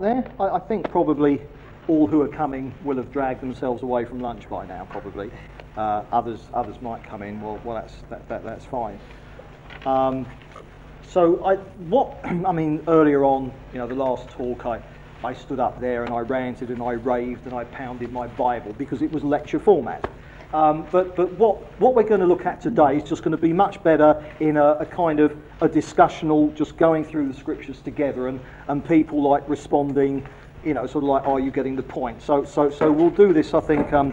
[0.00, 0.24] there?
[0.40, 1.40] I, I think probably
[1.88, 5.30] all who are coming will have dragged themselves away from lunch by now, probably.
[5.76, 7.40] Uh, others, others might come in.
[7.40, 8.98] Well, well, that's that, that that's fine.
[9.86, 10.26] Um,
[11.08, 14.82] so, I, what I mean earlier on, you know, the last talk, I,
[15.22, 18.72] I stood up there and I ranted and I raved and I pounded my Bible
[18.78, 20.08] because it was lecture format.
[20.52, 23.38] Um, but but what, what we're going to look at today is just going to
[23.38, 27.80] be much better in a, a, kind of a discussional, just going through the scriptures
[27.80, 30.26] together and, and people like responding,
[30.64, 32.20] you know, sort of like, are you getting the point?
[32.20, 34.12] So, so, so we'll do this, I think, um,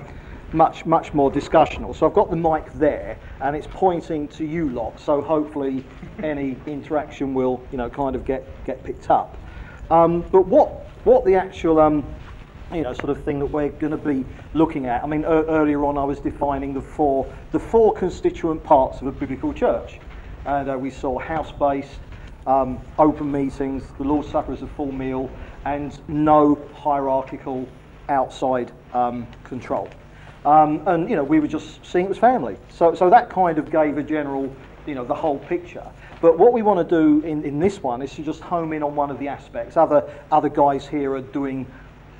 [0.54, 1.95] much, much more discussional.
[1.95, 5.00] So I've got the mic there and it's pointing to you lot.
[5.00, 5.84] So hopefully
[6.22, 9.36] any interaction will, you know, kind of get, get picked up.
[9.90, 10.70] Um, but what,
[11.04, 12.06] what the actual um,
[12.73, 15.03] you know, sort of thing that we're going to be looking at.
[15.03, 19.08] I mean, er, earlier on I was defining the four, the four constituent parts of
[19.08, 19.99] a biblical church.
[20.45, 21.99] And uh, we saw house-based,
[22.45, 25.30] um, open meetings, the Lord's Supper as a full meal,
[25.66, 27.67] and no hierarchical
[28.09, 29.89] outside um, control.
[30.45, 32.55] Um, and, you know, we were just seeing it was family.
[32.70, 34.53] So, so that kind of gave a general,
[34.86, 35.86] you know, the whole picture.
[36.22, 38.81] But what we want to do in, in this one is to just home in
[38.81, 39.75] on one of the aspects.
[39.75, 41.66] Other, other guys here are doing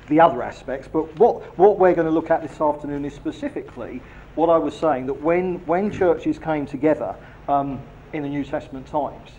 [0.08, 0.88] the other aspects.
[0.90, 4.02] But what, what we're going to look at this afternoon is specifically
[4.34, 7.14] what I was saying that when, when churches came together
[7.48, 7.80] um,
[8.12, 9.30] in the New Testament times,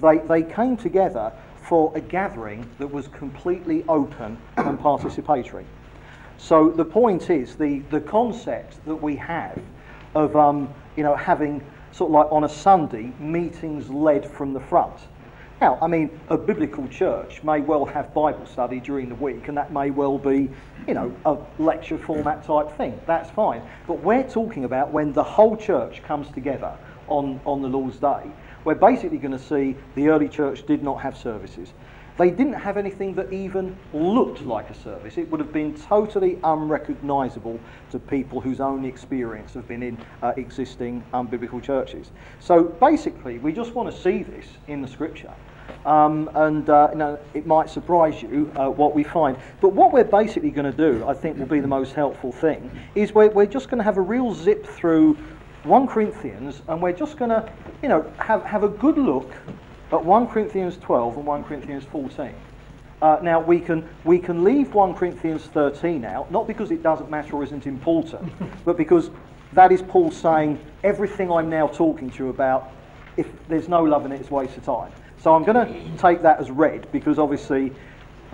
[0.00, 1.32] they, they came together
[1.68, 5.64] for a gathering that was completely open and participatory.
[6.38, 9.60] So the point is the, the concept that we have
[10.14, 14.60] of um, you know, having sort of like on a Sunday meetings led from the
[14.60, 14.98] front
[15.58, 19.56] now, I mean, a biblical church may well have Bible study during the week, and
[19.56, 20.50] that may well be,
[20.86, 23.00] you know, a lecture format type thing.
[23.06, 23.62] That's fine.
[23.86, 26.76] But we're talking about when the whole church comes together
[27.08, 28.30] on, on the Lord's Day.
[28.64, 31.72] We're basically going to see the early church did not have services.
[32.18, 35.18] They didn't have anything that even looked like a service.
[35.18, 37.60] It would have been totally unrecognisable
[37.90, 42.10] to people whose only experience have been in uh, existing unbiblical churches.
[42.40, 45.32] So basically, we just want to see this in the scripture.
[45.84, 49.36] Um, and uh, you know, it might surprise you uh, what we find.
[49.60, 52.70] But what we're basically going to do, I think, will be the most helpful thing,
[52.94, 55.16] is we're, we're just going to have a real zip through
[55.62, 57.48] 1 Corinthians, and we're just going to,
[57.82, 59.32] you know, have, have a good look
[59.92, 62.34] at 1 Corinthians 12 and 1 Corinthians 14.
[63.02, 67.10] Uh, now, we can, we can leave 1 Corinthians 13 out, not because it doesn't
[67.10, 68.32] matter or isn't important,
[68.64, 69.10] but because
[69.52, 72.72] that is Paul saying, everything I'm now talking to you about,
[73.16, 74.92] if there's no love in it, it's a waste of time.
[75.26, 77.72] So I'm going to take that as read because obviously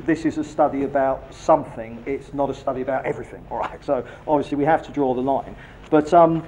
[0.04, 3.82] this is a study about something, it's not a study about everything, all right?
[3.82, 5.56] So obviously we have to draw the line.
[5.88, 6.46] But um,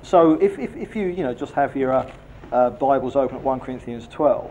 [0.00, 2.10] so if, if, if, you, you know, just have your uh,
[2.50, 4.50] uh, Bibles open at 1 Corinthians 12.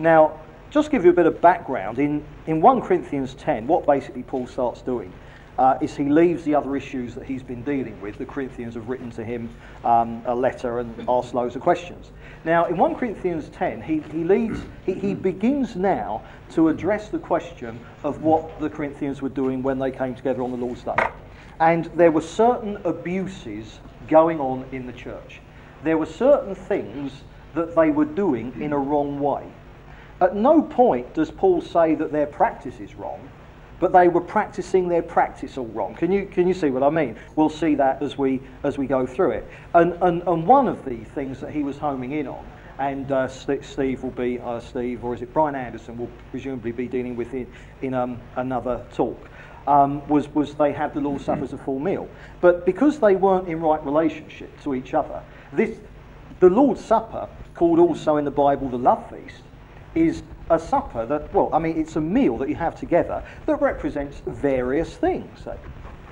[0.00, 1.98] Now, just give you a bit of background.
[1.98, 5.10] In, in 1 Corinthians 10, what basically Paul starts doing
[5.58, 8.16] uh, is he leaves the other issues that he's been dealing with.
[8.16, 9.50] The Corinthians have written to him
[9.84, 12.12] um, a letter and asked loads of questions.
[12.44, 17.18] Now, in 1 Corinthians 10, he, he, leads, he, he begins now to address the
[17.18, 20.96] question of what the Corinthians were doing when they came together on the Lord's Day.
[21.58, 25.40] And there were certain abuses going on in the church.
[25.82, 27.12] There were certain things
[27.54, 29.44] that they were doing in a wrong way.
[30.20, 33.28] At no point does Paul say that their practice is wrong
[33.80, 35.94] but they were practicing their practice all wrong.
[35.94, 37.16] Can you, can you see what I mean?
[37.36, 39.48] We'll see that as we, as we go through it.
[39.74, 42.44] And, and, and one of the things that he was homing in on,
[42.78, 46.86] and uh, Steve will be, uh, Steve, or is it Brian Anderson, will presumably be
[46.86, 47.48] dealing with it
[47.82, 49.28] in um, another talk.
[49.66, 52.08] Um, was, was they had the Lord's Supper as a full meal.
[52.40, 55.22] But because they weren't in right relationship to each other,
[55.52, 55.76] this,
[56.40, 59.42] the Lord's Supper, called also in the Bible the love feast,
[59.94, 63.56] is a supper that, well, I mean, it's a meal that you have together that
[63.60, 65.44] represents various things.
[65.44, 65.58] That,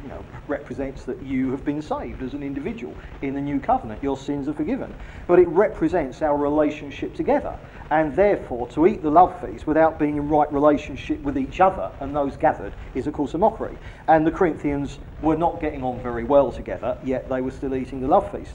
[0.02, 4.02] you know, represents that you have been saved as an individual in the new covenant.
[4.02, 4.94] Your sins are forgiven.
[5.26, 7.56] But it represents our relationship together.
[7.90, 11.90] And therefore, to eat the love feast without being in right relationship with each other
[12.00, 13.76] and those gathered is, of course, a mockery.
[14.06, 18.00] And the Corinthians were not getting on very well together, yet they were still eating
[18.00, 18.54] the love feast.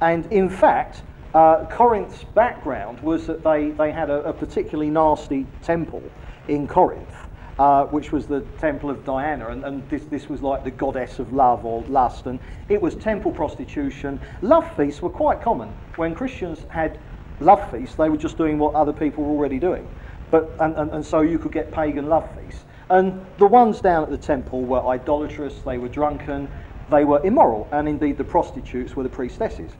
[0.00, 1.02] And in fact,
[1.34, 6.02] uh, Corinth's background was that they, they had a, a particularly nasty temple
[6.48, 7.14] in Corinth,
[7.58, 11.18] uh, which was the temple of Diana, and, and this, this was like the goddess
[11.18, 12.38] of love or lust, and
[12.68, 14.20] it was temple prostitution.
[14.42, 15.72] Love feasts were quite common.
[15.96, 16.98] When Christians had
[17.40, 19.88] love feasts, they were just doing what other people were already doing.
[20.30, 22.64] But, and, and, and so you could get pagan love feasts.
[22.90, 26.48] And the ones down at the temple were idolatrous, they were drunken,
[26.90, 29.70] they were immoral, and indeed the prostitutes were the priestesses.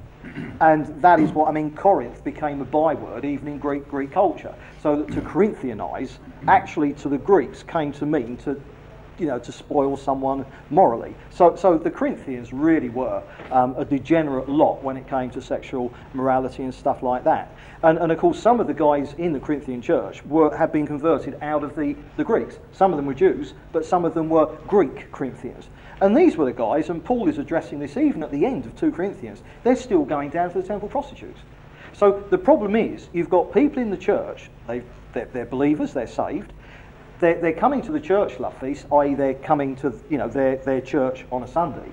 [0.60, 4.54] And that is what, I mean, Corinth became a byword even in Greek, Greek culture.
[4.82, 6.18] So that to Corinthianize,
[6.48, 8.60] actually to the Greeks, came to mean to
[9.18, 11.14] you know, to spoil someone morally.
[11.30, 15.92] So, so the Corinthians really were um, a degenerate lot when it came to sexual
[16.14, 17.54] morality and stuff like that.
[17.82, 20.86] And, and of course, some of the guys in the Corinthian church were, had been
[20.86, 22.58] converted out of the, the Greeks.
[22.72, 25.68] Some of them were Jews, but some of them were Greek Corinthians.
[26.00, 28.76] And these were the guys, and Paul is addressing this even at the end of
[28.76, 29.42] 2 Corinthians.
[29.62, 31.38] They're still going down to the temple prostitutes.
[31.92, 34.82] So the problem is, you've got people in the church, they,
[35.12, 36.52] they're, they're believers, they're saved,
[37.22, 40.56] they're, they're coming to the church love feast, i.e., they're coming to you know their,
[40.56, 41.90] their church on a Sunday,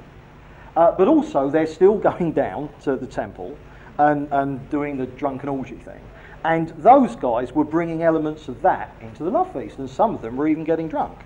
[0.75, 3.55] uh, but also they're still going down to the temple
[3.99, 6.01] and, and doing the drunken orgy thing.
[6.43, 10.21] And those guys were bringing elements of that into the love feast, and some of
[10.21, 11.19] them were even getting drunk.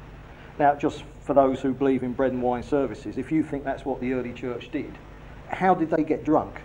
[0.59, 3.85] Now, just for those who believe in bread and wine services, if you think that's
[3.85, 4.97] what the early church did,
[5.47, 6.59] how did they get drunk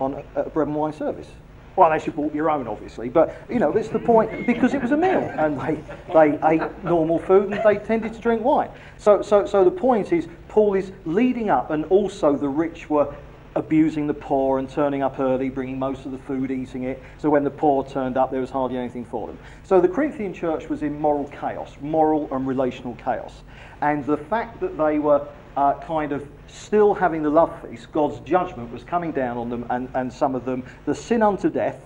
[0.00, 1.28] on a, a bread and wine service?
[1.78, 3.08] Well, unless you bought your own, obviously.
[3.08, 5.20] But, you know, that's the point, because it was a meal.
[5.38, 5.80] And they,
[6.12, 8.68] they ate normal food and they tended to drink wine.
[8.96, 13.14] So, so, so the point is, Paul is leading up, and also the rich were
[13.54, 17.00] abusing the poor and turning up early, bringing most of the food, eating it.
[17.18, 19.38] So when the poor turned up, there was hardly anything for them.
[19.62, 23.42] So the Corinthian church was in moral chaos, moral and relational chaos.
[23.82, 28.20] And the fact that they were uh, kind of still having the love feast, God's
[28.20, 31.84] judgment was coming down on them, and, and some of them, the sin unto death,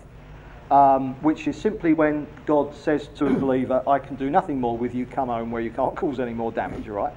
[0.71, 4.77] um, which is simply when God says to a believer, I can do nothing more
[4.77, 7.15] with you, come home where you can't cause any more damage, right?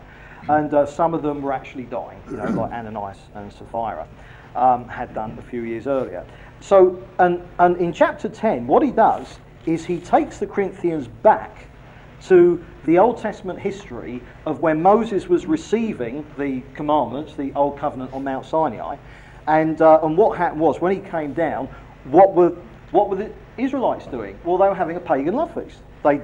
[0.48, 4.08] And uh, some of them were actually dying, you know, like Ananias and Sapphira
[4.56, 6.26] um, had done a few years earlier.
[6.62, 11.68] So, and, and in chapter 10, what he does is he takes the Corinthians back
[12.28, 18.14] to the Old Testament history of when Moses was receiving the commandments, the Old Covenant
[18.14, 18.98] on Mount Sinai,
[19.48, 21.68] and, uh, and what happened was when he came down,
[22.06, 22.56] what were,
[22.92, 24.38] what were the Israelites doing?
[24.44, 25.80] Well, they were having a pagan love feast.
[26.04, 26.22] They'd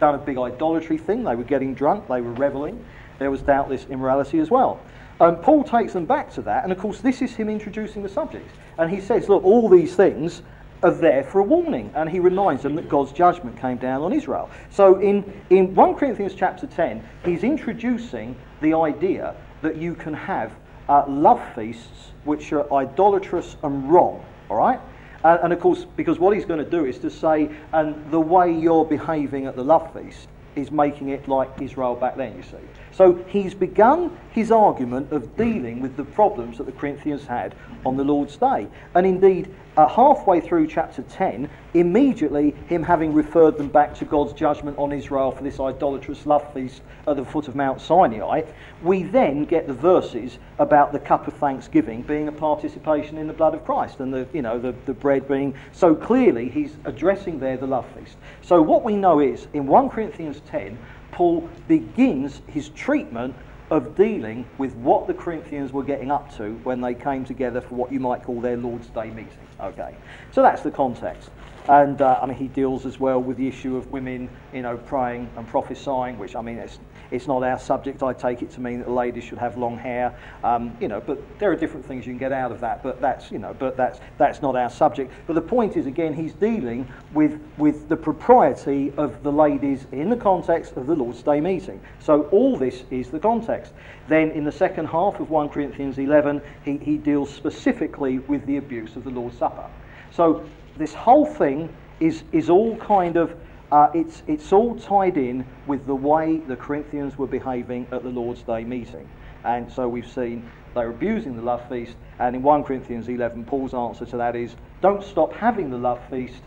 [0.00, 2.84] done a big idolatry thing, they were getting drunk, they were reveling.
[3.18, 4.80] There was doubtless immorality as well.
[5.20, 8.08] Um, Paul takes them back to that, and of course, this is him introducing the
[8.08, 8.48] subject.
[8.78, 10.42] And he says, Look, all these things
[10.82, 11.90] are there for a warning.
[11.94, 14.50] And he reminds them that God's judgment came down on Israel.
[14.70, 20.52] So in, in 1 Corinthians chapter 10, he's introducing the idea that you can have
[20.88, 24.24] uh, love feasts which are idolatrous and wrong.
[24.50, 24.80] All right?
[25.24, 28.20] Uh, and of course, because what he's going to do is to say, and the
[28.20, 32.42] way you're behaving at the love feast is making it like Israel back then, you
[32.42, 32.56] see.
[32.92, 37.96] So he's begun his argument of dealing with the problems that the Corinthians had on
[37.96, 38.66] the Lord's Day.
[38.94, 44.32] And indeed, uh, halfway through chapter 10, immediately him having referred them back to God's
[44.32, 48.42] judgment on Israel for this idolatrous love feast at the foot of Mount Sinai,
[48.82, 53.32] we then get the verses about the cup of thanksgiving being a participation in the
[53.32, 55.54] blood of Christ and the, you know, the, the bread being.
[55.72, 58.16] So clearly he's addressing there the love feast.
[58.42, 60.78] So what we know is in 1 Corinthians 10,
[61.12, 63.34] Paul begins his treatment
[63.70, 67.74] of dealing with what the Corinthians were getting up to when they came together for
[67.74, 69.46] what you might call their Lord's Day meeting.
[69.60, 69.94] Okay,
[70.32, 71.30] so that's the context.
[71.68, 74.76] And uh, I mean, he deals as well with the issue of women, you know,
[74.76, 76.78] praying and prophesying, which I mean, it's,
[77.10, 78.02] it's not our subject.
[78.02, 81.00] I take it to mean that the ladies should have long hair, um, you know.
[81.00, 82.82] But there are different things you can get out of that.
[82.82, 85.12] But that's, you know, but that's that's not our subject.
[85.26, 90.10] But the point is, again, he's dealing with with the propriety of the ladies in
[90.10, 91.80] the context of the Lord's Day meeting.
[92.00, 93.72] So all this is the context.
[94.08, 98.58] Then in the second half of 1 Corinthians 11, he, he deals specifically with the
[98.58, 99.68] abuse of the Lord's Supper.
[100.12, 100.44] So
[100.76, 101.68] this whole thing
[102.00, 103.34] is, is all kind of,
[103.72, 108.08] uh, it's, it's all tied in with the way the Corinthians were behaving at the
[108.08, 109.08] Lord's Day meeting.
[109.44, 111.96] And so we've seen they're abusing the love feast.
[112.18, 116.00] And in 1 Corinthians 11, Paul's answer to that is don't stop having the love
[116.10, 116.42] feast,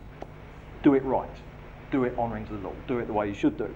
[0.84, 1.30] do it right.
[1.92, 2.76] Do it honouring to the Lord.
[2.88, 3.74] Do it the way you should do.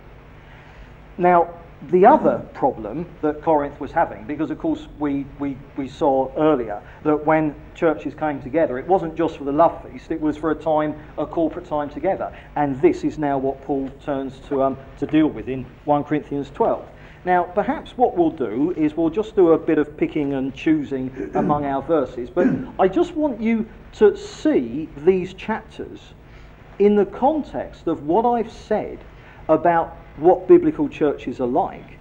[1.17, 1.49] Now,
[1.89, 6.81] the other problem that Corinth was having, because of course we, we, we saw earlier
[7.03, 10.51] that when churches came together, it wasn't just for the love feast, it was for
[10.51, 12.35] a time, a corporate time together.
[12.55, 16.49] And this is now what Paul turns to, um, to deal with in 1 Corinthians
[16.51, 16.87] 12.
[17.25, 21.31] Now, perhaps what we'll do is we'll just do a bit of picking and choosing
[21.35, 22.47] among our verses, but
[22.79, 25.99] I just want you to see these chapters
[26.79, 28.99] in the context of what I've said
[29.47, 31.97] about what biblical churches are like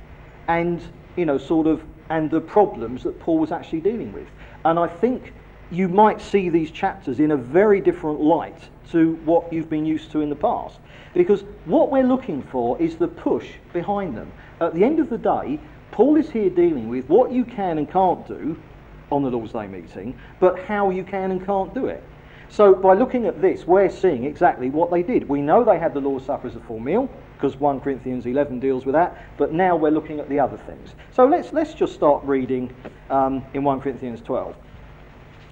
[0.48, 0.82] and,
[1.16, 4.28] you know, sort of, and the problems that Paul was actually dealing with.
[4.64, 5.32] And I think
[5.70, 10.10] you might see these chapters in a very different light to what you've been used
[10.12, 10.78] to in the past.
[11.14, 14.30] Because what we're looking for is the push behind them.
[14.60, 15.58] At the end of the day,
[15.90, 18.60] Paul is here dealing with what you can and can't do
[19.10, 22.02] on the Lord's Day meeting, but how you can and can't do it.
[22.52, 25.26] So by looking at this, we're seeing exactly what they did.
[25.26, 28.60] We know they had the Lord's Supper as a full meal, because 1 Corinthians 11
[28.60, 30.90] deals with that, but now we're looking at the other things.
[31.14, 32.70] So let's, let's just start reading
[33.08, 34.54] um, in 1 Corinthians 12.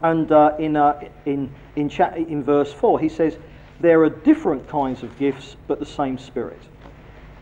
[0.03, 3.39] And uh, in, uh, in, in, chat, in verse 4, he says,
[3.81, 6.61] There are different kinds of gifts, but the same Spirit.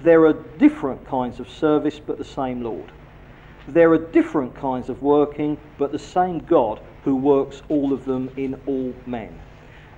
[0.03, 2.93] There are different kinds of service, but the same Lord.
[3.67, 8.31] There are different kinds of working, but the same God who works all of them
[8.37, 9.37] in all men.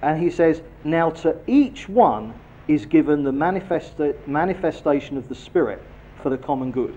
[0.02, 2.34] And he says, Now to each one
[2.68, 5.82] is given the manifesta- manifestation of the Spirit
[6.22, 6.96] for the common good.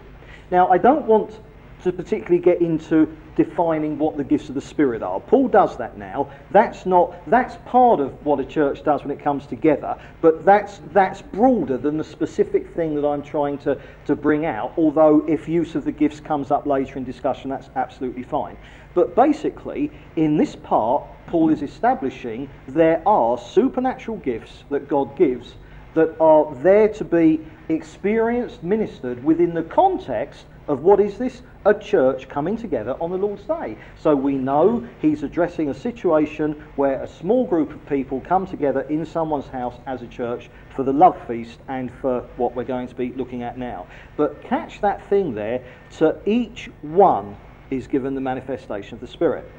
[0.51, 1.39] Now, I don't want
[1.83, 5.19] to particularly get into defining what the gifts of the Spirit are.
[5.19, 6.29] Paul does that now.
[6.51, 10.81] That's not that's part of what a church does when it comes together, but that's
[10.91, 15.47] that's broader than the specific thing that I'm trying to, to bring out, although if
[15.47, 18.57] use of the gifts comes up later in discussion, that's absolutely fine.
[18.93, 25.55] But basically, in this part, Paul is establishing there are supernatural gifts that God gives
[25.95, 31.41] that are there to be experienced, ministered within the context of what is this?
[31.65, 33.77] A church coming together on the Lord's Day.
[33.99, 38.81] So we know he's addressing a situation where a small group of people come together
[38.81, 42.87] in someone's house as a church for the love feast and for what we're going
[42.87, 43.87] to be looking at now.
[44.17, 45.63] But catch that thing there
[45.97, 47.37] to each one
[47.69, 49.49] is given the manifestation of the Spirit.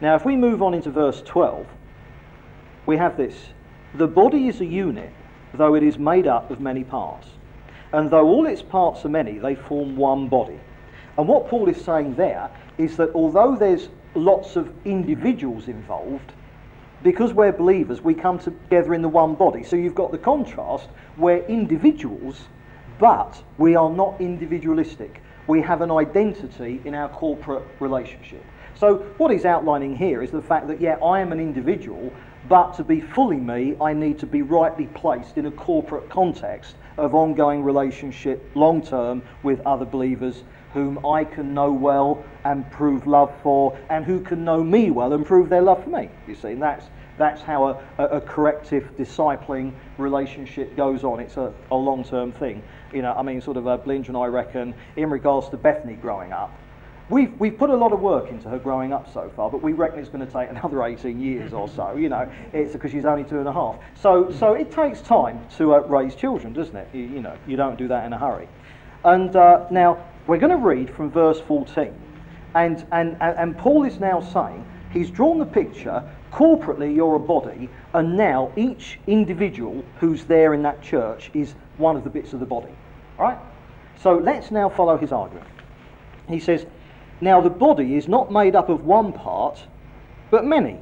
[0.00, 1.66] Now, if we move on into verse 12,
[2.86, 3.34] we have this
[3.94, 5.12] The body is a unit,
[5.54, 7.28] though it is made up of many parts.
[7.92, 10.60] And though all its parts are many, they form one body.
[11.18, 16.32] And what Paul is saying there is that although there's lots of individuals involved,
[17.02, 19.62] because we're believers, we come together in the one body.
[19.64, 22.42] So you've got the contrast where individuals,
[22.98, 25.22] but we are not individualistic.
[25.46, 28.44] We have an identity in our corporate relationship.
[28.74, 32.12] So what he's outlining here is the fact that, yeah, I am an individual,
[32.48, 36.76] but to be fully me, I need to be rightly placed in a corporate context
[36.96, 43.06] of ongoing relationship long term with other believers whom I can know well and prove
[43.06, 46.08] love for, and who can know me well and prove their love for me.
[46.28, 46.86] You see, and that's,
[47.18, 51.20] that's how a, a, a corrective discipling relationship goes on.
[51.20, 52.62] It's a, a long term thing.
[52.92, 55.94] You know, I mean, sort of, uh, Blinge and I reckon, in regards to Bethany
[55.94, 56.56] growing up,
[57.10, 59.72] We've, we've put a lot of work into her growing up so far, but we
[59.72, 61.96] reckon it's going to take another 18 years or so.
[61.96, 63.76] You know, it's because she's only two and a half.
[64.00, 66.88] So, so it takes time to uh, raise children, doesn't it?
[66.92, 68.48] You, you, know, you don't do that in a hurry.
[69.04, 71.92] And uh, now we're going to read from verse 14.
[72.54, 77.68] And, and, and Paul is now saying, he's drawn the picture, corporately you're a body,
[77.92, 82.40] and now each individual who's there in that church is one of the bits of
[82.40, 82.72] the body.
[83.18, 83.38] All right?
[84.00, 85.46] So let's now follow his argument.
[86.28, 86.66] He says,
[87.20, 89.62] now, the body is not made up of one part,
[90.30, 90.78] but many.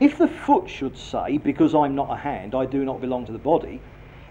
[0.00, 3.32] If the foot should say, Because I'm not a hand, I do not belong to
[3.32, 3.80] the body,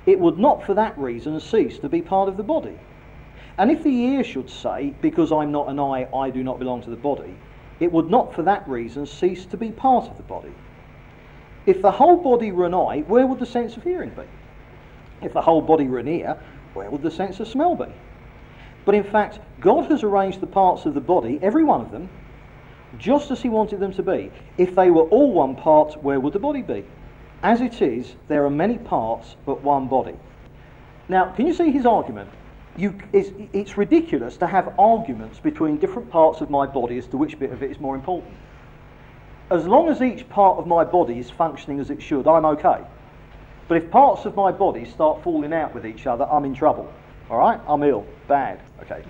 [0.05, 2.79] it would not for that reason cease to be part of the body.
[3.57, 6.81] And if the ear should say, Because I'm not an eye, I do not belong
[6.83, 7.35] to the body,
[7.79, 10.53] it would not for that reason cease to be part of the body.
[11.67, 14.23] If the whole body were an eye, where would the sense of hearing be?
[15.21, 16.41] If the whole body were an ear,
[16.73, 17.91] where would the sense of smell be?
[18.87, 22.07] But in fact, God has arranged the parts of the body, every one of them,
[22.97, 24.31] just as He wanted them to be.
[24.57, 26.85] If they were all one part, where would the body be?
[27.43, 30.15] As it is, there are many parts, but one body.
[31.09, 32.29] Now, can you see his argument?
[32.77, 37.17] You, it's, it's ridiculous to have arguments between different parts of my body as to
[37.17, 38.33] which bit of it is more important.
[39.51, 42.85] As long as each part of my body is functioning as it should, I'm okay.
[43.67, 46.89] But if parts of my body start falling out with each other, I'm in trouble.
[47.29, 47.59] All right?
[47.67, 48.05] I'm ill.
[48.27, 48.61] Bad.
[48.81, 49.03] Okay.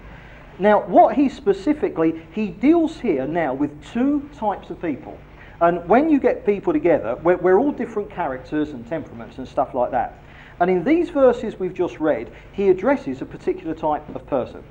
[0.59, 5.17] Now, what he specifically, he deals here now with two types of people.
[5.62, 9.74] And when you get people together, we're, we're, all different characters and temperaments and stuff
[9.74, 10.19] like that.
[10.59, 14.63] And in these verses we've just read, he addresses a particular type of person.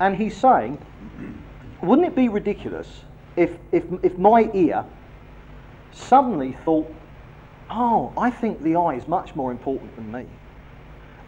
[0.00, 0.78] And he's saying,
[1.82, 3.02] wouldn't it be ridiculous
[3.36, 4.84] if, if, if my ear
[5.92, 6.92] suddenly thought,
[7.70, 10.26] oh, I think the eye is much more important than me?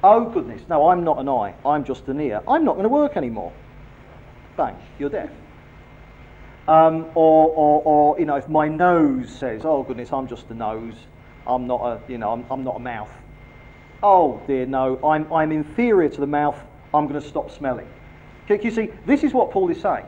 [0.08, 2.40] Oh, goodness, no, I'm not an eye, I'm just an ear.
[2.46, 3.52] I'm not going to work anymore.
[4.56, 5.30] Bang, you're deaf.
[6.68, 10.54] Um, or, or, or, you know, if my nose says, oh, goodness, I'm just a
[10.54, 10.94] nose,
[11.44, 13.10] I'm not a, you know, I'm, I'm not a mouth.
[14.00, 16.56] Oh, dear, no, I'm, I'm inferior to the mouth,
[16.94, 17.88] I'm going to stop smelling.
[18.48, 20.06] Okay, you see, this is what Paul is saying.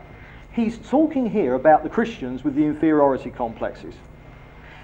[0.53, 3.97] He's talking here about the Christians with the inferiority complexes.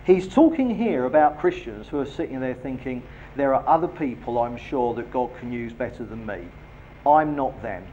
[0.06, 3.04] He's talking here about Christians who are sitting there thinking,
[3.36, 6.48] there are other people I'm sure that God can use better than me.
[7.06, 7.84] I'm not them.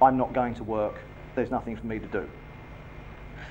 [0.00, 0.96] I'm not going to work.
[1.34, 2.28] There's nothing for me to do.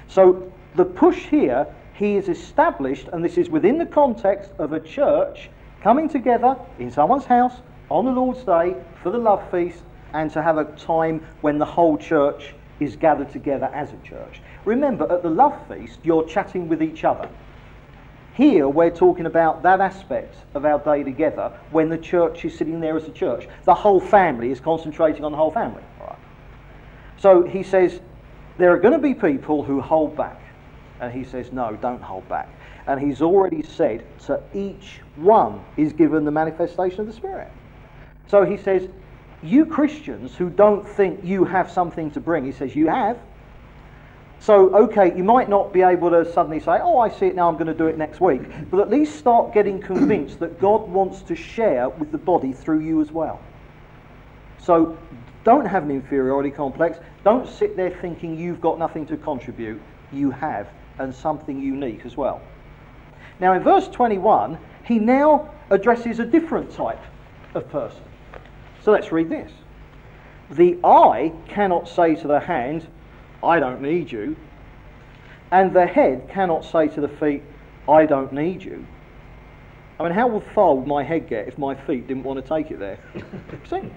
[0.08, 4.80] So the push here, he is established, and this is within the context of a
[4.80, 5.50] church
[5.82, 7.56] coming together in someone's house
[7.90, 11.66] on the Lord's Day for the love feast and to have a time when the
[11.66, 14.42] whole church is gathered together as a church.
[14.66, 17.30] Remember, at the love feast, you're chatting with each other.
[18.34, 22.80] Here, we're talking about that aspect of our day together when the church is sitting
[22.80, 23.48] there as a church.
[23.66, 25.84] The whole family is concentrating on the whole family.
[26.00, 26.18] Right.
[27.18, 28.00] So he says,
[28.58, 30.40] there are going to be people who hold back.
[31.02, 32.48] And he says, no, don't hold back.
[32.88, 37.52] And he's already said, to each one is given the manifestation of the Spirit.
[38.28, 38.88] So he says,
[39.44, 43.18] you Christians who don't think you have something to bring, he says, you have.
[44.42, 47.48] So, okay, you might not be able to suddenly say, oh, I see it now,
[47.48, 48.42] I'm going to do it next week.
[48.72, 52.80] But at least start getting convinced that God wants to share with the body through
[52.80, 53.40] you as well.
[54.58, 54.98] So,
[55.44, 56.98] don't have an inferiority complex.
[57.24, 59.80] Don't sit there thinking you've got nothing to contribute.
[60.12, 60.68] You have,
[60.98, 62.42] and something unique as well.
[63.40, 67.02] Now, in verse 21, he now addresses a different type
[67.54, 68.02] of person.
[68.84, 69.52] So let's read this.
[70.50, 72.88] The eye cannot say to the hand,
[73.44, 74.36] I don't need you.
[75.52, 77.44] And the head cannot say to the feet,
[77.88, 78.86] I don't need you.
[80.00, 82.72] I mean, how far would my head get if my feet didn't want to take
[82.72, 83.00] it there?
[83.70, 83.92] See?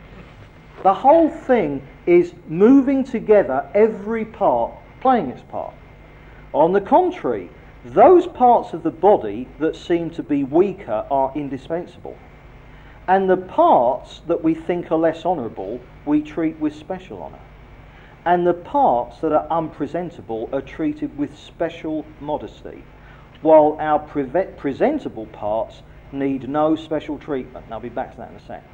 [0.83, 5.75] The whole thing is moving together, every part playing its part.
[6.53, 7.51] On the contrary,
[7.85, 12.17] those parts of the body that seem to be weaker are indispensable.
[13.07, 17.41] And the parts that we think are less honourable, we treat with special honour
[18.25, 22.83] and the parts that are unpresentable are treated with special modesty,
[23.43, 24.25] while our pre-
[24.57, 27.65] presentable parts need no special treatment.
[27.67, 28.65] And I'll be back to that in a sec.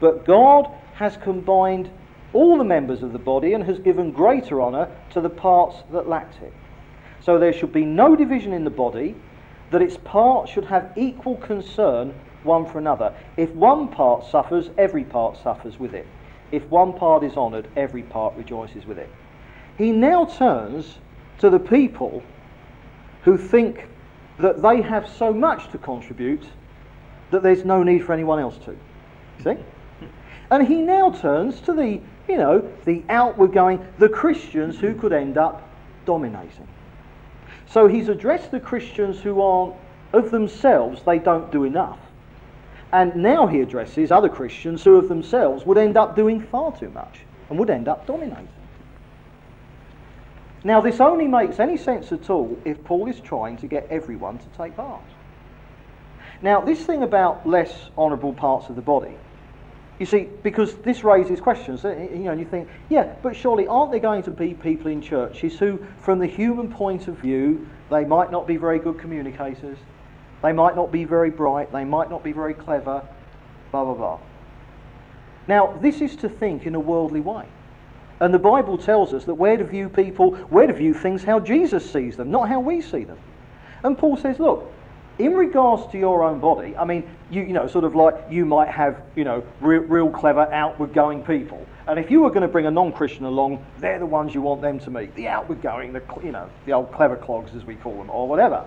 [0.00, 1.90] But God has combined
[2.32, 6.08] all the members of the body and has given greater honour to the parts that
[6.08, 6.52] lacked it.
[7.20, 9.14] So there should be no division in the body,
[9.70, 13.14] that its parts should have equal concern one for another.
[13.36, 16.06] If one part suffers, every part suffers with it.
[16.50, 19.10] If one part is honoured, every part rejoices with it.
[19.76, 20.98] He now turns
[21.38, 22.22] to the people
[23.22, 23.86] who think
[24.38, 26.44] that they have so much to contribute
[27.30, 28.76] that there's no need for anyone else to.
[29.44, 29.56] See?
[30.50, 35.12] And he now turns to the, you know, the outward going, the Christians who could
[35.12, 35.68] end up
[36.06, 36.66] dominating.
[37.66, 39.74] So he's addressed the Christians who aren't,
[40.14, 41.98] of themselves, they don't do enough.
[42.92, 46.90] And now he addresses other Christians who of themselves would end up doing far too
[46.90, 47.20] much
[47.50, 48.48] and would end up dominating.
[50.64, 54.38] Now, this only makes any sense at all if Paul is trying to get everyone
[54.38, 55.02] to take part.
[56.42, 59.14] Now, this thing about less honourable parts of the body,
[59.98, 63.66] you see, because this raises questions, eh, you know, and you think, yeah, but surely
[63.66, 67.68] aren't there going to be people in churches who, from the human point of view,
[67.90, 69.78] they might not be very good communicators,
[70.42, 73.02] they might not be very bright, they might not be very clever,
[73.70, 74.18] blah, blah, blah.
[75.46, 77.46] Now, this is to think in a worldly way.
[78.20, 81.40] And the Bible tells us that we're to view people, we're to view things how
[81.40, 83.18] Jesus sees them, not how we see them.
[83.84, 84.72] And Paul says, look,
[85.18, 88.44] in regards to your own body, I mean, you, you know, sort of like you
[88.44, 91.64] might have, you know, real, clever, outward going people.
[91.86, 94.42] And if you were going to bring a non Christian along, they're the ones you
[94.42, 95.14] want them to meet.
[95.14, 98.28] The outward going, the, you know, the old clever clogs, as we call them, or
[98.28, 98.64] whatever.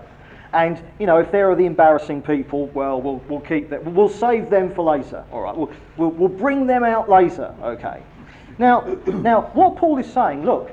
[0.52, 3.94] And, you know, if there are the embarrassing people, well, we'll, we'll keep them.
[3.94, 5.24] We'll save them for later.
[5.32, 5.56] All right.
[5.56, 7.54] We'll, we'll, we'll bring them out later.
[7.62, 8.02] Okay.
[8.58, 10.70] Now, now, what Paul is saying, look,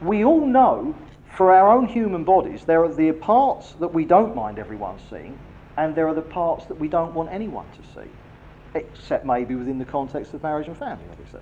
[0.00, 0.94] we all know
[1.34, 5.38] for our own human bodies, there are the parts that we don't mind everyone seeing,
[5.76, 8.08] and there are the parts that we don't want anyone to see,
[8.74, 11.40] except maybe within the context of marriage and family, obviously.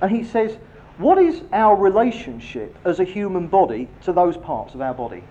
[0.00, 0.58] And he says,
[0.98, 5.22] what is our relationship as a human body to those parts of our body?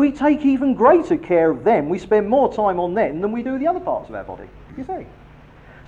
[0.00, 1.90] We take even greater care of them.
[1.90, 4.48] We spend more time on them than we do the other parts of our body.
[4.78, 5.06] You see?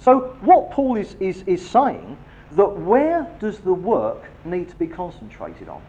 [0.03, 2.19] So what Paul is, is, is saying
[2.51, 5.81] that where does the work need to be concentrated on?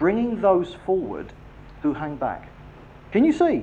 [0.00, 1.32] Bringing those forward
[1.80, 2.48] who hang back.
[3.12, 3.62] Can you see?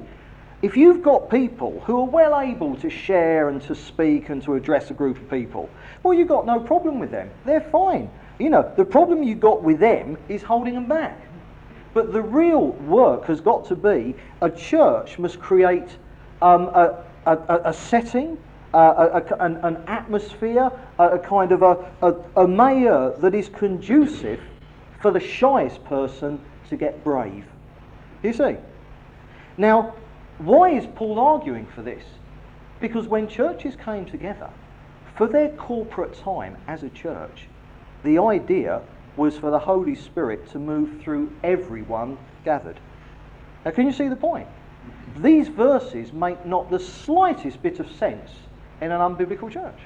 [0.62, 4.54] If you've got people who are well able to share and to speak and to
[4.54, 5.70] address a group of people,
[6.04, 7.30] well, you've got no problem with them.
[7.46, 8.10] They're fine.
[8.40, 11.20] You know, the problem you've got with them is holding them back.
[12.00, 15.98] But the real work has got to be a church must create
[16.42, 18.38] um, a, a, a, setting,
[18.74, 24.40] uh, a, an, an, atmosphere, a, kind of a, mayor that is conducive
[25.02, 27.44] for the shyest person to get brave.
[28.24, 28.56] You see?
[29.58, 29.94] Now,
[30.38, 32.06] why is Paul arguing for this?
[32.80, 34.50] Because when churches came together,
[35.18, 37.48] for their corporate time as a church,
[38.06, 38.84] the idea
[39.16, 42.80] was for the Holy Spirit to move through everyone gathered.
[43.66, 44.48] Now, can you see the point?
[45.18, 48.32] These verses make not the slightest bit of sense
[48.82, 49.80] in an unbiblical church.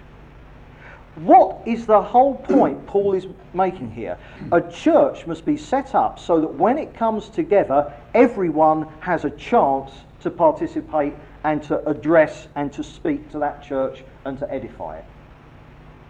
[1.15, 4.17] What is the whole point Paul is making here?
[4.51, 9.29] A church must be set up so that when it comes together, everyone has a
[9.29, 14.97] chance to participate and to address and to speak to that church and to edify
[14.97, 15.05] it.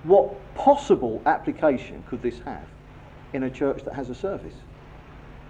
[0.04, 2.63] What possible application could this have
[3.34, 4.54] in a church that has a service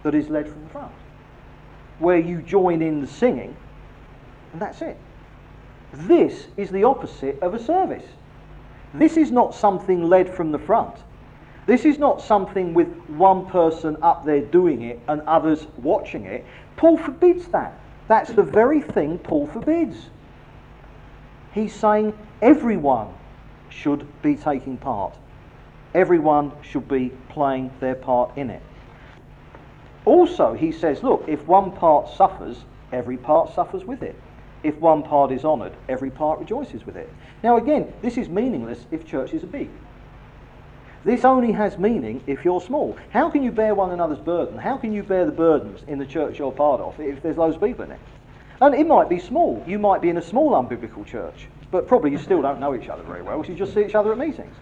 [0.03, 0.91] that is led from the front?
[1.99, 3.55] Where you join in the singing
[4.53, 4.97] and that's it.
[5.93, 8.05] This is the opposite of a service.
[8.93, 10.95] This is not something led from the front.
[11.65, 16.45] This is not something with one person up there doing it and others watching it.
[16.77, 17.79] Paul forbids that.
[18.07, 20.09] That's the very thing Paul forbids.
[21.53, 23.07] He's saying everyone
[23.69, 25.15] should be taking part.
[25.93, 28.61] Everyone should be playing their part in it.
[30.05, 32.57] Also, he says, look, if one part suffers,
[32.91, 34.15] every part suffers with it.
[34.63, 37.09] If one part is honoured, every part rejoices with it.
[37.43, 39.69] Now, again, this is meaningless if churches are big.
[41.05, 42.97] This only has meaning if you're small.
[43.11, 44.57] How can you bear one another's burden?
[44.57, 47.55] How can you bear the burdens in the church you're part of if there's loads
[47.55, 47.99] of people in it?
[48.61, 49.61] And it might be small.
[49.67, 52.87] You might be in a small unbiblical church, but probably you still don't know each
[52.87, 54.55] other very well, so you just see each other at meetings.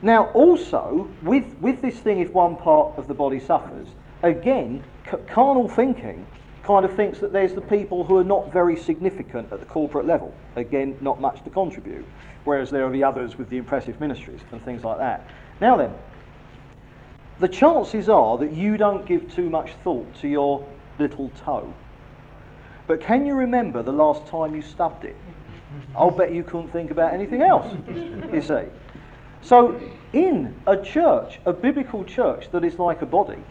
[0.00, 3.88] Now, also, with, with this thing, if one part of the body suffers,
[4.22, 4.84] again,
[5.26, 6.26] carnal thinking
[6.62, 10.06] kind of thinks that there's the people who are not very significant at the corporate
[10.06, 10.34] level.
[10.54, 12.04] Again, not much to contribute.
[12.44, 15.26] Whereas there are the others with the impressive ministries and things like that.
[15.60, 15.92] Now then,
[17.40, 20.66] the chances are that you don't give too much thought to your
[20.98, 21.72] little toe.
[22.86, 25.16] But can you remember the last time you stubbed it?
[25.94, 27.74] I'll bet you couldn't think about anything else,
[28.32, 28.64] you see.
[29.42, 29.80] So,
[30.12, 33.42] in a church, a biblical church that is like a body,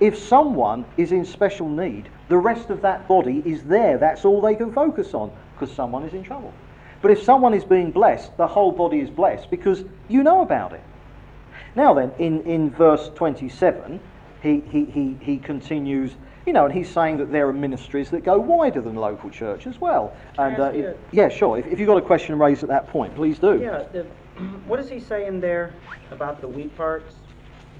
[0.00, 3.98] if someone is in special need, the rest of that body is there.
[3.98, 6.52] That's all they can focus on because someone is in trouble.
[7.02, 10.72] But if someone is being blessed, the whole body is blessed because you know about
[10.72, 10.82] it.
[11.74, 14.00] Now, then, in, in verse 27,
[14.42, 16.12] he, he, he, he continues,
[16.46, 19.66] you know, and he's saying that there are ministries that go wider than local church
[19.66, 20.14] as well.
[20.38, 21.58] And uh, yeah, sure.
[21.58, 23.60] If, if, you've got a question raised at that point, please do.
[23.60, 23.84] Yeah.
[23.92, 24.06] The,
[24.66, 25.74] what does he say in there
[26.10, 27.14] about the weak parts?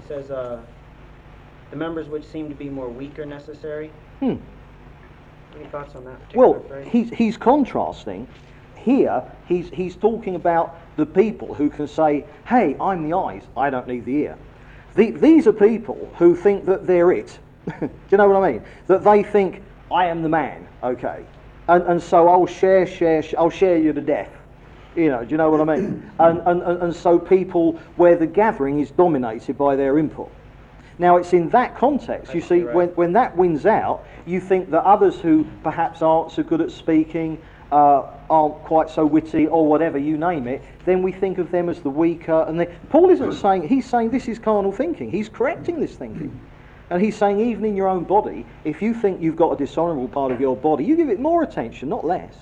[0.01, 0.61] He says, uh,
[1.69, 3.91] the members which seem to be more weak are necessary.
[4.19, 4.35] Hmm.
[5.55, 6.19] Any thoughts on that?
[6.35, 8.27] Well, he's, he's contrasting.
[8.75, 13.69] Here, he's, he's talking about the people who can say, hey, I'm the eyes, I
[13.69, 14.37] don't need the ear.
[14.95, 17.37] The, these are people who think that they're it.
[17.79, 18.63] Do you know what I mean?
[18.87, 21.25] That they think, I am the man, okay.
[21.67, 24.31] And, and so I'll share, share, I'll share you to death.
[24.95, 26.11] You know, do you know what I mean?
[26.19, 30.29] And, and, and so people where the gathering is dominated by their input.
[30.99, 32.75] Now, it's in that context, you see, right.
[32.75, 36.69] when, when that wins out, you think that others who perhaps aren't so good at
[36.69, 41.49] speaking, uh, aren't quite so witty, or whatever, you name it, then we think of
[41.49, 42.45] them as the weaker.
[42.47, 45.09] And they, Paul isn't saying, he's saying this is carnal thinking.
[45.09, 46.39] He's correcting this thinking.
[46.89, 50.09] And he's saying, even in your own body, if you think you've got a dishonourable
[50.09, 52.35] part of your body, you give it more attention, not less.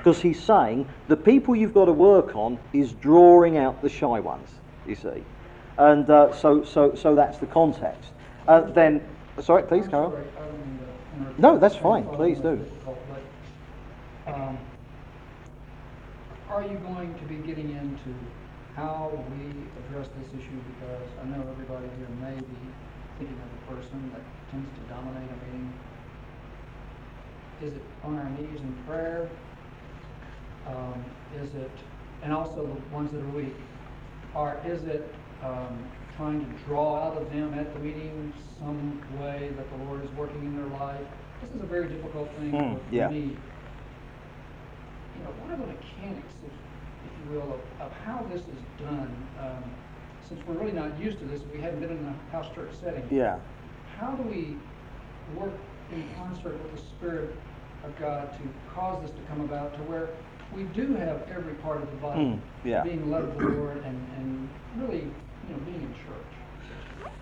[0.00, 4.18] Because he's saying the people you've got to work on is drawing out the shy
[4.18, 4.48] ones,
[4.86, 5.22] you see.
[5.76, 8.10] And uh, so, so, so that's the context.
[8.48, 9.06] Uh, then,
[9.42, 10.18] sorry, please, Carol.
[11.36, 12.06] No, that's fine.
[12.08, 12.64] Please do.
[14.26, 14.56] Um,
[16.48, 18.14] are you going to be getting into
[18.76, 19.50] how we
[19.84, 20.60] address this issue?
[20.80, 22.56] Because I know everybody here may be
[23.18, 25.72] thinking of a person that tends to dominate a meeting.
[27.62, 29.28] Is it on our knees in prayer?
[30.70, 31.04] Um,
[31.42, 31.70] is it,
[32.22, 33.54] and also the ones that are weak,
[34.34, 35.84] or is it um,
[36.16, 40.10] trying to draw out of them at the meeting some way that the Lord is
[40.10, 41.06] working in their life.
[41.40, 43.08] This is a very difficult thing mm, for, yeah.
[43.08, 43.20] me.
[45.16, 48.62] You know, what are the mechanics, if, if you will, of, of how this is
[48.78, 49.16] done?
[49.40, 49.64] Um,
[50.28, 53.02] since we're really not used to this, we haven't been in a house church setting.
[53.10, 53.38] Yeah.
[53.98, 54.56] How do we
[55.34, 55.54] work
[55.90, 57.34] in concert with the Spirit
[57.82, 60.10] of God to cause this to come about to where
[60.54, 62.82] we do have every part of the body mm, yeah.
[62.82, 67.12] being led of the Lord and, and really you know, being in church?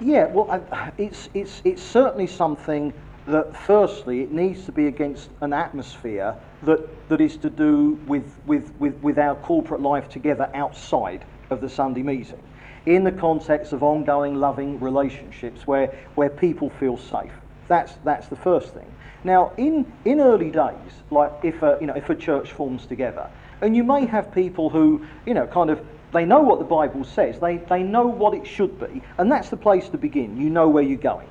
[0.00, 2.92] Yeah, well, I, it's, it's, it's certainly something
[3.26, 8.38] that, firstly, it needs to be against an atmosphere that, that is to do with,
[8.46, 12.42] with, with, with our corporate life together outside of the Sunday meeting,
[12.86, 17.32] in the context of ongoing loving relationships where, where people feel safe.
[17.66, 18.90] That's, that's the first thing.
[19.24, 23.28] Now, in, in early days, like if a, you know, if a church forms together,
[23.60, 25.80] and you may have people who, you know, kind of
[26.12, 27.38] They know what the Bible says.
[27.38, 29.02] They, they know what it should be.
[29.18, 30.40] And that's the place to begin.
[30.40, 31.28] You know where you're going.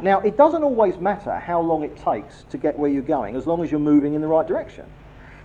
[0.00, 3.46] Now, it doesn't always matter how long it takes to get where you're going, as
[3.46, 4.84] long as you're moving in the right direction.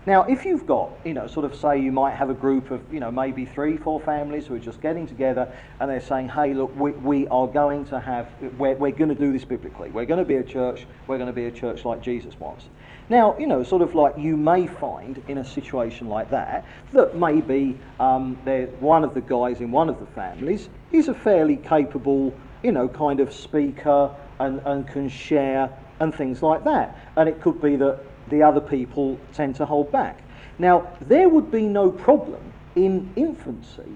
[0.07, 2.81] Now, if you've got, you know, sort of say you might have a group of,
[2.91, 6.55] you know, maybe three, four families who are just getting together and they're saying, hey,
[6.55, 9.91] look, we, we are going to have, we're, we're going to do this biblically.
[9.91, 12.65] We're going to be a church, we're going to be a church like Jesus wants.
[13.09, 17.15] Now, you know, sort of like you may find in a situation like that that
[17.15, 18.37] maybe um,
[18.79, 22.33] one of the guys in one of the families is a fairly capable,
[22.63, 24.09] you know, kind of speaker
[24.39, 26.97] and, and can share and things like that.
[27.15, 27.99] And it could be that
[28.31, 30.21] the other people tend to hold back.
[30.57, 32.41] Now, there would be no problem
[32.75, 33.91] in infancy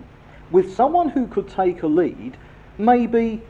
[0.51, 2.37] with someone who could take a lead,
[2.77, 3.41] maybe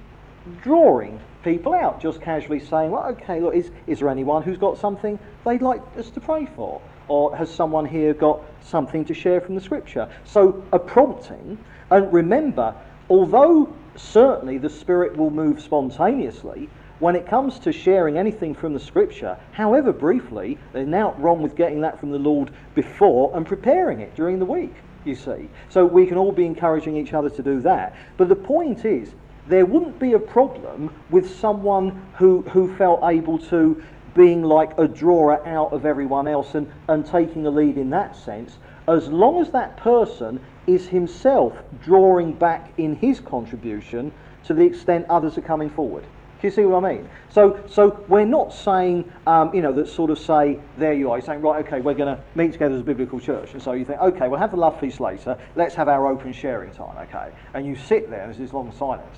[0.61, 4.77] drawing people out, just casually saying, well, okay, look, is, is there anyone who's got
[4.77, 6.81] something they'd like us to pray for?
[7.07, 10.09] Or has someone here got something to share from the scripture?
[10.23, 11.57] So a prompting,
[11.91, 12.73] and remember,
[13.09, 18.79] although certainly the Spirit will move spontaneously, when it comes to sharing anything from the
[18.79, 23.99] scripture, however briefly, there's now wrong with getting that from the Lord before and preparing
[23.99, 25.49] it during the week, you see.
[25.69, 27.95] So we can all be encouraging each other to do that.
[28.17, 29.13] But the point is,
[29.47, 33.83] there wouldn't be a problem with someone who, who felt able to
[34.15, 38.15] being like a drawer out of everyone else and, and taking a lead in that
[38.15, 41.53] sense, as long as that person is himself
[41.83, 44.11] drawing back in his contribution
[44.45, 46.05] to the extent others are coming forward.
[46.45, 47.09] Do you see what I mean?
[47.31, 51.17] So, so we're not saying, um, you know, that sort of say, there you are.
[51.17, 53.53] You're saying, right, okay, we're going to meet together as a biblical church.
[53.53, 55.39] And so you think, okay, we'll have the love feast later.
[55.55, 57.31] Let's have our open sharing time, okay?
[57.55, 59.17] And you sit there, and there's this long silence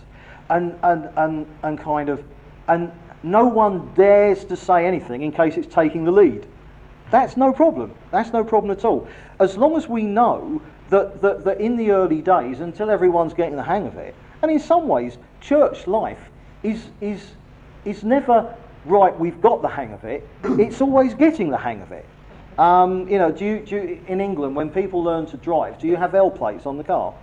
[0.49, 2.23] and, and, and, and kind of,
[2.69, 6.47] and no one dares to say anything in case it's taking the lead.
[7.11, 7.93] That's no problem.
[8.09, 9.05] That's no problem at all.
[9.41, 10.61] As long as we know
[10.91, 14.49] that, that, that in the early days, until everyone's getting the hang of it, and
[14.49, 16.26] in some ways, church life
[16.63, 17.31] is, is,
[17.85, 20.27] is never right, we've got the hang of it.
[20.43, 22.05] It's always getting the hang of it.
[22.57, 25.87] Um, you know, do you, do you, in England, when people learn to drive, do
[25.87, 27.13] you have L plates on the car?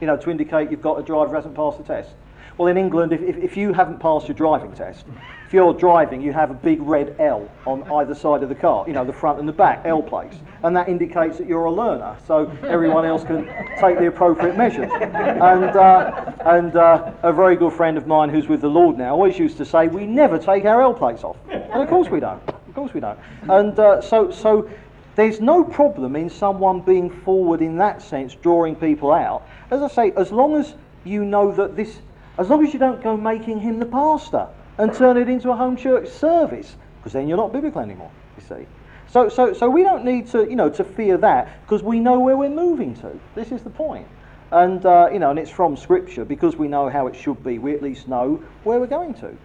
[0.00, 2.10] You know, to indicate you've got a driver who hasn't passed the test.
[2.56, 5.04] Well, in England, if, if, if, you haven't passed your driving test,
[5.46, 8.84] if you're driving, you have a big red L on either side of the car,
[8.86, 10.36] you know, the front and the back, L plates.
[10.62, 13.44] And that indicates that you're a learner, so everyone else can
[13.78, 14.90] take the appropriate measures.
[14.92, 19.14] And, uh, and uh, a very good friend of mine who's with the Lord now
[19.14, 21.36] always used to say, We never take our L plates off.
[21.50, 22.42] And of course we don't.
[22.48, 23.18] Of course we don't.
[23.48, 24.70] And uh, so, so
[25.16, 29.48] there's no problem in someone being forward in that sense, drawing people out.
[29.70, 31.98] As I say, as long as you know that this
[32.38, 34.46] as long as you don't go making him the pastor
[34.78, 38.46] and turn it into a home church service, because then you're not biblical anymore, you
[38.46, 38.66] see.
[39.08, 42.20] So, so, so we don't need to, you know, to fear that because we know
[42.20, 43.18] where we're moving to.
[43.34, 44.06] This is the point.
[44.52, 47.58] And, uh, you know, and it's from Scripture because we know how it should be.
[47.58, 49.36] We at least know where we're going to.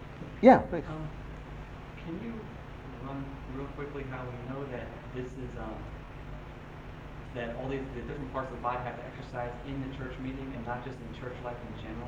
[0.42, 0.84] Yeah, please.
[0.90, 1.08] Um,
[2.06, 2.34] can you
[3.06, 3.24] run
[3.56, 4.86] real quickly how we know that
[5.16, 5.74] this is, um,
[7.34, 10.14] that all these the different parts of the body have to exercise in the church
[10.20, 12.08] meeting and not just in church life in general?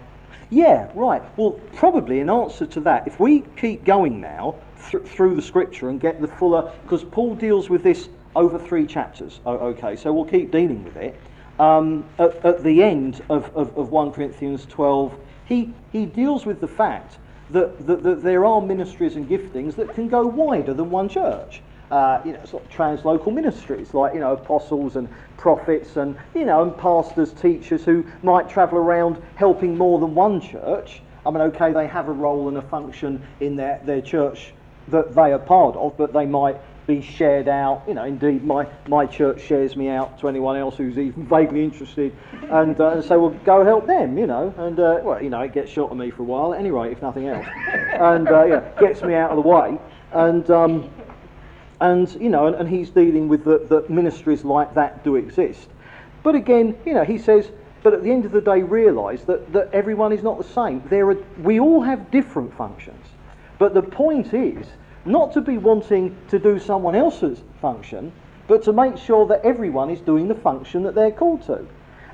[0.50, 1.22] Yeah, right.
[1.38, 4.56] Well, probably in answer to that, if we keep going now
[4.92, 8.86] th- through the scripture and get the fuller, because Paul deals with this over three
[8.86, 9.40] chapters.
[9.46, 11.20] Oh, okay, so we'll keep dealing with it.
[11.60, 16.60] Um, at, at, the end of, of, of 1 Corinthians 12, he, he deals with
[16.60, 17.18] the fact
[17.52, 21.62] that, that, that there are ministries and giftings that can go wider than one church
[21.94, 26.44] uh, you know, sort of translocal ministries like, you know, apostles and prophets and, you
[26.44, 31.02] know, and pastors, teachers who might travel around helping more than one church.
[31.24, 34.54] I mean, okay, they have a role and a function in their, their church
[34.88, 37.84] that they are part of, but they might be shared out.
[37.88, 41.64] You know, indeed, my, my church shares me out to anyone else who's even vaguely
[41.64, 42.16] interested,
[42.50, 44.18] and, uh, and so we'll go help them.
[44.18, 46.54] You know, and uh, well, you know, it gets shot at me for a while,
[46.54, 49.78] anyway, if nothing else, and uh, yeah, gets me out of the way,
[50.12, 50.90] and um,
[51.84, 55.68] and, you know, and, and he's dealing with that the ministries like that do exist.
[56.24, 57.52] But again, you know, he says,
[57.84, 60.82] but at the end of the day, realise that, that everyone is not the same.
[60.90, 63.06] There are, we all have different functions.
[63.60, 64.66] But the point is
[65.06, 68.12] not to be wanting to do someone else's function,
[68.48, 71.66] but to make sure that everyone is doing the function that they're called to.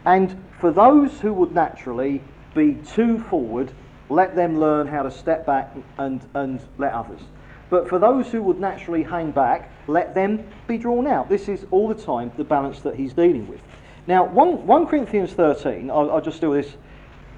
[0.06, 2.22] And for those who would naturally
[2.56, 3.72] be too forward,
[4.10, 7.22] let them learn how to step back and, and let others.
[7.70, 11.30] But for those who would naturally hang back, let them be drawn out.
[11.30, 13.62] This is all the time the balance that he's dealing with.
[14.08, 16.76] Now, 1, 1 Corinthians 13, I'll, I'll just do this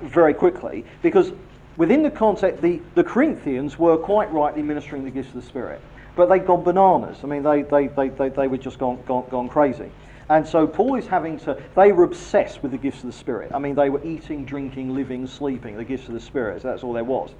[0.01, 1.33] very quickly, because
[1.77, 5.81] within the context, the, the Corinthians were quite rightly ministering the gifts of the Spirit.
[6.15, 7.19] But they'd gone bananas.
[7.23, 9.89] I mean, they, they, they, they, they were just gone, gone, gone crazy.
[10.29, 13.51] And so Paul is having to, they were obsessed with the gifts of the Spirit.
[13.53, 16.61] I mean, they were eating, drinking, living, sleeping, the gifts of the Spirit.
[16.61, 17.31] So that's all there was.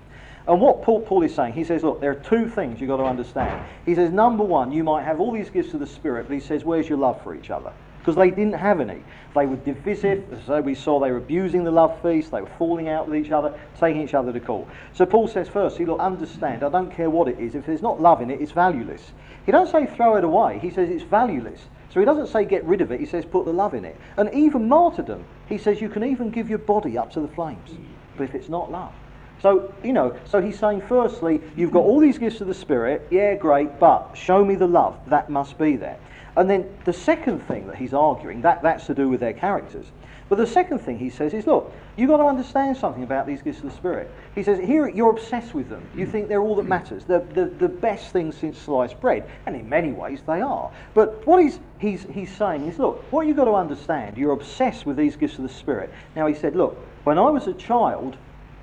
[0.48, 2.98] And what Paul, Paul is saying, he says, look, there are two things you've got
[2.98, 3.65] to understand.
[3.86, 6.39] He says, number one, you might have all these gifts of the Spirit, but he
[6.39, 7.72] says, where's your love for each other?
[8.02, 9.04] Because they didn't have any.
[9.36, 10.44] They were divisive.
[10.46, 12.32] so we saw, they were abusing the love feast.
[12.32, 14.68] They were falling out with each other, taking each other to court.
[14.94, 17.54] So Paul says, first, he look, understand, I don't care what it is.
[17.54, 19.12] If there's not love in it, it's valueless.
[19.46, 20.60] He doesn't say throw it away.
[20.60, 21.60] He says it's valueless.
[21.94, 23.00] So he doesn't say get rid of it.
[23.00, 23.98] He says put the love in it.
[24.18, 27.72] And even martyrdom, he says you can even give your body up to the flames.
[28.18, 28.94] But if it's not love,
[29.42, 33.08] so, you know, so he's saying, firstly, you've got all these gifts of the Spirit,
[33.10, 35.00] yeah, great, but show me the love.
[35.08, 35.98] That must be there.
[36.38, 39.86] And then the second thing that he's arguing, that, that's to do with their characters.
[40.30, 43.41] But the second thing he says is, look, you've got to understand something about these
[43.41, 44.10] gifts of the Spirit.
[44.34, 45.86] He says, here you're obsessed with them.
[45.94, 47.04] You think they're all that matters.
[47.04, 49.30] They're the, the best thing since sliced bread.
[49.46, 50.72] And in many ways they are.
[50.94, 54.86] But what he's, he's, he's saying is, look, what you've got to understand, you're obsessed
[54.86, 55.91] with these gifts of the Spirit.
[56.15, 58.15] Now he said, look, when I was a child,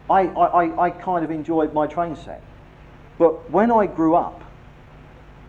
[0.09, 2.43] I, I, I kind of enjoyed my train set.
[3.19, 4.43] But when I grew up,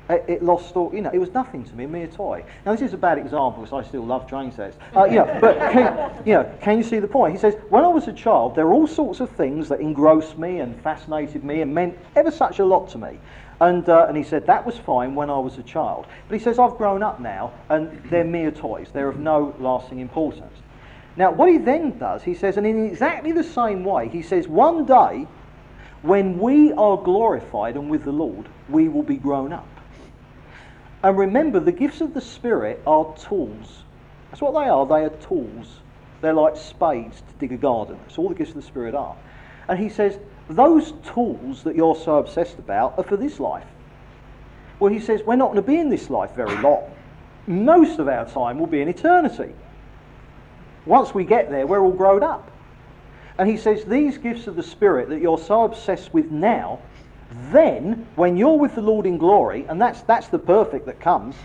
[0.09, 2.43] it, lost all, you know, it was nothing to me, a mere toy.
[2.65, 4.77] Now, this is a bad example because I still love train sets.
[4.95, 7.33] Uh, you know, but can, you know, can you see the point?
[7.33, 10.37] He says, when I was a child, there were all sorts of things that engrossed
[10.37, 13.19] me and fascinated me and meant ever such a lot to me.
[13.61, 16.07] And, uh, and he said, that was fine when I was a child.
[16.27, 18.87] But he says, I've grown up now and they're mere toys.
[18.91, 20.57] They're of no lasting importance.
[21.17, 24.47] Now, what he then does, he says, and in exactly the same way, he says,
[24.47, 25.27] one day,
[26.01, 29.67] when we are glorified and with the Lord, we will be grown up.
[31.03, 33.83] And remember, the gifts of the Spirit are tools.
[34.29, 34.85] That's what they are.
[34.85, 35.79] They are tools.
[36.21, 37.97] They're like spades to dig a garden.
[38.03, 39.15] That's all the gifts of the Spirit are.
[39.69, 43.67] And he says, those tools that you're so obsessed about are for this life.
[44.79, 46.91] Well, he says, we're not going to be in this life very long.
[47.47, 49.53] Most of our time will be in eternity.
[50.85, 52.51] Once we get there, we're all grown up.
[53.37, 56.79] And he says, These gifts of the Spirit that you're so obsessed with now,
[57.51, 61.35] then, when you're with the Lord in glory, and that's, that's the perfect that comes,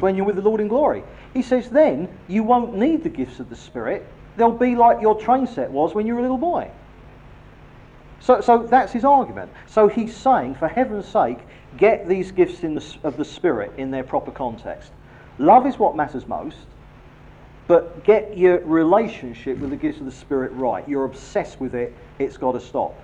[0.00, 1.04] when you're with the Lord in glory.
[1.34, 4.06] He says, then you won't need the gifts of the Spirit.
[4.36, 6.70] They'll be like your train set was when you were a little boy.
[8.20, 9.52] So, so that's his argument.
[9.66, 11.38] So he's saying, for heaven's sake,
[11.76, 14.90] get these gifts the, of the Spirit in their proper context.
[15.38, 16.56] Love is what matters most.
[17.68, 20.88] But get your relationship with the gifts of the Spirit right.
[20.88, 22.94] You're obsessed with it, it's got to stop.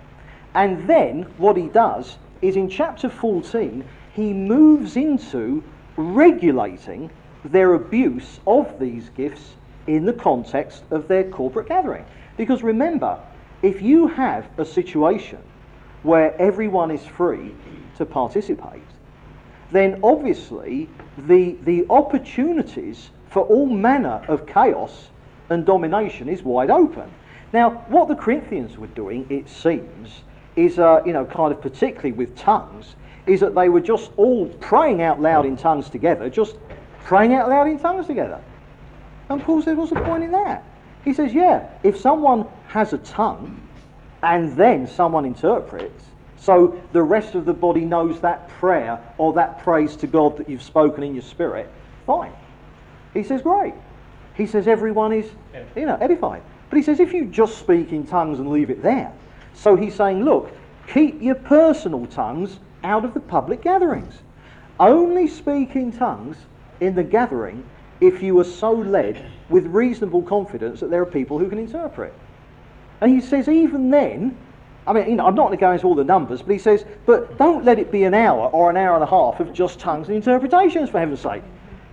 [0.54, 5.62] And then what he does is in chapter 14, he moves into
[5.96, 7.10] regulating
[7.44, 9.54] their abuse of these gifts
[9.86, 12.04] in the context of their corporate gathering.
[12.36, 13.18] Because remember,
[13.62, 15.38] if you have a situation
[16.02, 17.54] where everyone is free
[17.96, 18.82] to participate,
[19.70, 25.08] then obviously the, the opportunities for all manner of chaos
[25.48, 27.10] and domination is wide open.
[27.52, 30.22] Now, what the Corinthians were doing, it seems,
[30.56, 32.94] is, uh, you know, kind of particularly with tongues,
[33.26, 36.56] is that they were just all praying out loud in tongues together, just
[37.04, 38.40] praying out loud in tongues together.
[39.28, 40.64] And Paul said, what's the point in that?
[41.04, 43.60] He says, yeah, if someone has a tongue
[44.22, 46.04] and then someone interprets,
[46.36, 50.48] so the rest of the body knows that prayer or that praise to God that
[50.48, 51.70] you've spoken in your spirit,
[52.04, 52.32] fine.
[53.14, 53.74] He says, great.
[54.34, 55.30] He says, everyone is,
[55.76, 56.42] you know, edified.
[56.68, 59.12] But he says, if you just speak in tongues and leave it there.
[59.54, 60.50] So he's saying, look,
[60.86, 64.14] keep your personal tongues out of the public gatherings.
[64.80, 66.36] Only speak in tongues
[66.80, 67.64] in the gathering
[68.00, 72.12] if you are so led with reasonable confidence that there are people who can interpret.
[73.00, 74.36] And he says, even then,
[74.86, 76.58] I mean, you know, I'm not going to go into all the numbers, but he
[76.58, 79.52] says, but don't let it be an hour or an hour and a half of
[79.52, 81.42] just tongues and interpretations, for heaven's sake.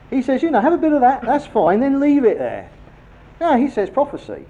[0.10, 2.72] He says, you know, have a bit of that, that's fine, then leave it there.
[3.40, 4.46] No, he says prophecy.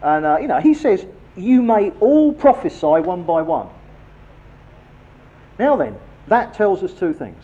[0.00, 1.04] And, uh, you know, he says,
[1.36, 3.68] you may all prophesy one by one.
[5.58, 5.96] Now then,
[6.28, 7.42] that tells us two things.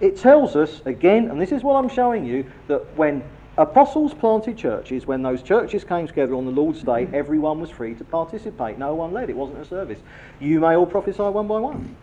[0.00, 3.22] It tells us, again, and this is what I'm showing you, that when
[3.56, 7.14] apostles planted churches, when those churches came together on the Lord's Day, mm-hmm.
[7.14, 8.78] everyone was free to participate.
[8.78, 9.98] No one led, it wasn't a service.
[10.40, 11.96] You may all prophesy one by one.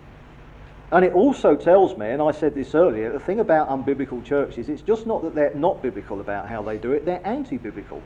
[0.92, 4.68] And it also tells me, and I said this earlier, the thing about unbiblical churches,
[4.68, 8.02] it's just not that they're not biblical about how they do it, they're anti biblical.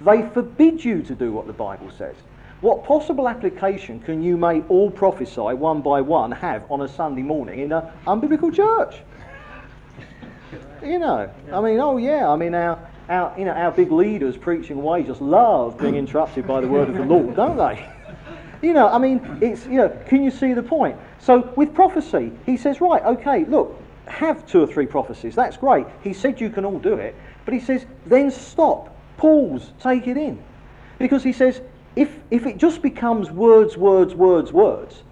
[0.00, 2.16] They forbid you to do what the Bible says.
[2.60, 7.22] What possible application can you may all prophesy one by one have on a Sunday
[7.22, 8.96] morning in an unbiblical church?
[10.82, 12.78] You know, I mean, oh yeah, I mean, our,
[13.08, 16.88] our, you know, our big leaders preaching away just love being interrupted by the word
[16.88, 17.88] of the Lord, don't they?
[18.62, 20.96] You know, I mean, it's, you know, can you see the point?
[21.18, 25.34] So with prophecy, he says, right, okay, look, have two or three prophecies.
[25.34, 25.86] That's great.
[26.02, 27.14] He said you can all do it.
[27.44, 30.42] But he says, then stop, pause, take it in.
[30.98, 31.60] Because he says,
[31.96, 35.02] if, if it just becomes words, words, words, words,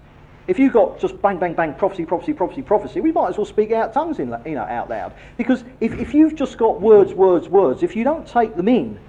[0.47, 3.45] if you've got just bang, bang, bang, prophecy, prophecy, prophecy, prophecy, we might as well
[3.45, 5.13] speak out tongues in, you know, out loud.
[5.37, 8.99] Because if, if you've just got words, words, words, if you don't take them in,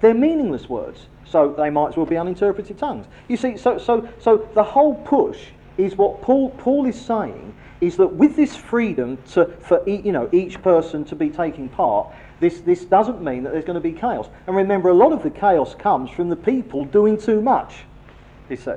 [0.00, 1.06] they're meaningless words.
[1.24, 3.06] So they might as well be uninterpreted tongues.
[3.26, 5.46] You see, so, so, so the whole push
[5.76, 10.12] is what Paul, Paul is saying is that with this freedom to, for e- you
[10.12, 12.12] know, each person to be taking part,
[12.44, 14.28] this, this doesn't mean that there's going to be chaos.
[14.46, 17.74] And remember, a lot of the chaos comes from the people doing too much,
[18.50, 18.74] you see.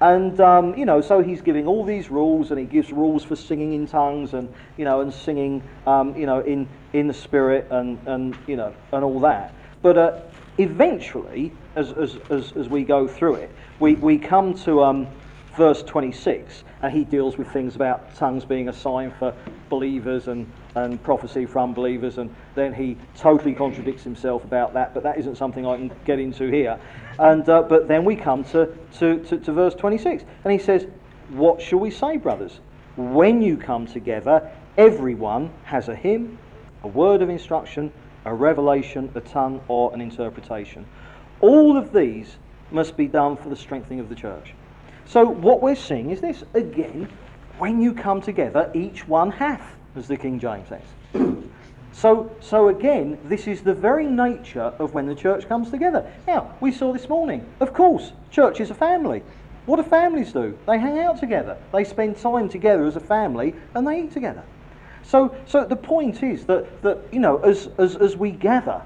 [0.00, 3.36] And, um, you know, so he's giving all these rules, and he gives rules for
[3.36, 7.66] singing in tongues and, you know, and singing, um, you know, in, in the spirit
[7.70, 9.54] and, and, you know, and all that.
[9.82, 10.20] But uh,
[10.56, 15.06] eventually, as, as, as, as we go through it, we, we come to um,
[15.58, 19.34] verse 26, and he deals with things about tongues being a sign for
[19.68, 25.02] believers and, and prophecy for unbelievers, and then he totally contradicts himself about that, but
[25.02, 26.78] that isn't something I can get into here.
[27.18, 30.86] And, uh, but then we come to, to, to, to verse 26, and he says,
[31.30, 32.60] What shall we say, brothers?
[32.96, 36.38] When you come together, everyone has a hymn,
[36.82, 37.92] a word of instruction,
[38.24, 40.86] a revelation, a tongue, or an interpretation.
[41.40, 42.36] All of these
[42.70, 44.54] must be done for the strengthening of the church.
[45.06, 47.08] So what we're seeing is this again,
[47.58, 50.82] when you come together, each one hath, as the King James says.
[51.92, 56.10] so, so again, this is the very nature of when the church comes together.
[56.26, 59.22] Now, we saw this morning, of course, church is a family.
[59.66, 60.58] What do families do?
[60.66, 61.56] They hang out together.
[61.72, 64.42] They spend time together as a family and they eat together.
[65.04, 68.82] So, so the point is that, that you know, as, as, as we gather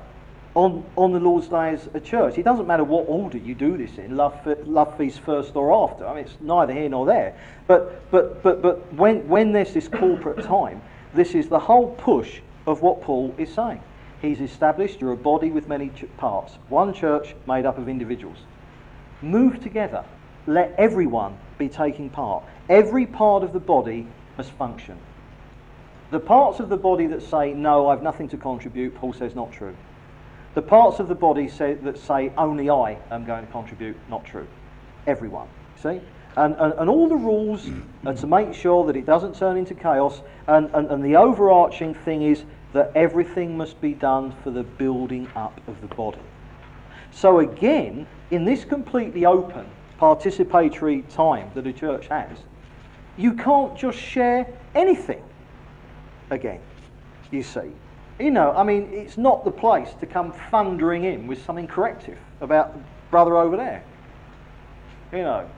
[0.55, 3.77] on, on the Lord's Day as a church, it doesn't matter what order you do
[3.77, 4.35] this in, love,
[4.67, 6.07] love feast first or after.
[6.07, 7.39] I mean, it's neither here nor there.
[7.67, 10.83] But, but, but, but when, when there's this corporate time,
[11.17, 13.83] this is the whole push of what Paul is saying.
[14.21, 18.39] He's established you're a body with many ch- parts, one church made up of individuals.
[19.23, 20.05] Move together.
[20.47, 22.45] Let everyone be taking part.
[22.69, 24.07] Every part of the body
[24.37, 24.99] must function.
[26.11, 29.53] The parts of the body that say, no, I've nothing to contribute, Paul says not
[29.53, 29.75] true.
[30.55, 34.25] The parts of the body say, that say, only I am going to contribute, not
[34.25, 34.47] true.
[35.07, 35.49] Everyone.
[35.83, 36.01] See?
[36.37, 37.67] And, and, and all the rules
[38.05, 40.21] are to make sure that it doesn't turn into chaos.
[40.47, 45.29] And, and, and the overarching thing is that everything must be done for the building
[45.35, 46.21] up of the body.
[47.11, 49.67] So, again, in this completely open,
[49.99, 52.37] participatory time that a church has,
[53.17, 55.23] you can't just share anything
[56.31, 56.61] again,
[57.31, 57.73] you see.
[58.19, 62.19] You know, I mean, it's not the place to come thundering in with something corrective
[62.41, 63.83] about the brother over there.
[65.13, 65.51] You know,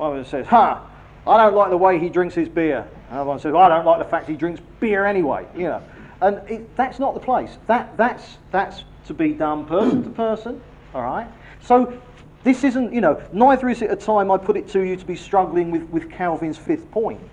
[0.00, 0.84] one of them says, ha,
[1.26, 2.88] I don't like the way he drinks his beer.
[3.10, 5.82] Another one says, well, I don't like the fact he drinks beer anyway, you know.
[6.22, 7.58] And it, that's not the place.
[7.66, 10.60] That, that's, that's to be done person to person,
[10.94, 11.28] all right?
[11.62, 12.00] So
[12.42, 15.04] this isn't, you know, neither is it a time I put it to you to
[15.04, 17.20] be struggling with, with Calvin's fifth point.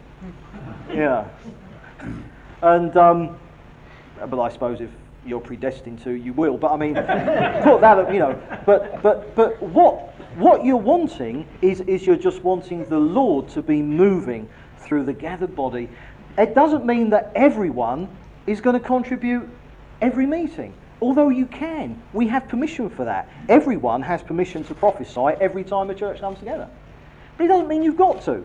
[0.89, 1.27] Yeah.
[2.61, 3.37] And, um,
[4.29, 4.89] but I suppose if
[5.25, 6.57] you're predestined to, you will.
[6.57, 6.93] But I mean,
[7.63, 8.41] put that, you know.
[8.65, 13.61] But but but what what you're wanting is is you're just wanting the Lord to
[13.61, 15.89] be moving through the gathered body.
[16.37, 18.07] It doesn't mean that everyone
[18.45, 19.49] is going to contribute
[19.99, 20.73] every meeting.
[21.01, 23.29] Although you can, we have permission for that.
[23.49, 26.67] Everyone has permission to prophesy every time a church comes together.
[27.37, 28.43] But it doesn't mean you've got to.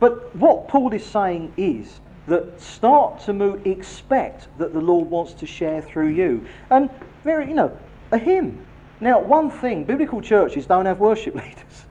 [0.00, 5.32] But what Paul is saying is that start to move, expect that the Lord wants
[5.34, 6.46] to share through you.
[6.70, 6.90] And
[7.24, 7.76] very, you know,
[8.12, 8.64] a hymn.
[9.00, 11.84] Now, one thing, biblical churches don't have worship leaders.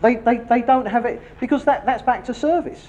[0.00, 2.86] They, they, they don't have it because that, that's back to service.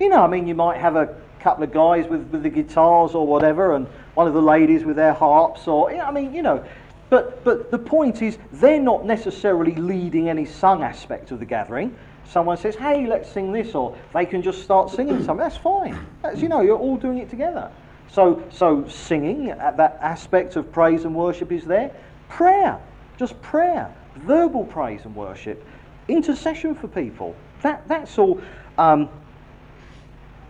[0.00, 3.14] You know, I mean, you might have a couple of guys with, with the guitars
[3.14, 6.64] or whatever, and one of the ladies with their harps, or, I mean, you know.
[7.10, 11.96] But, but the point is, they're not necessarily leading any sung aspect of the gathering
[12.28, 15.98] someone says, hey, let's sing this, or they can just start singing something, that's fine.
[16.22, 17.70] That's, you know, you're all doing it together.
[18.14, 21.90] So, so singing, uh, that aspect of praise and worship is there.
[22.28, 22.80] Prayer,
[23.18, 25.66] just prayer, verbal praise and worship,
[26.06, 27.34] intercession for people.
[27.62, 28.40] That, that's all.
[28.78, 29.08] Um,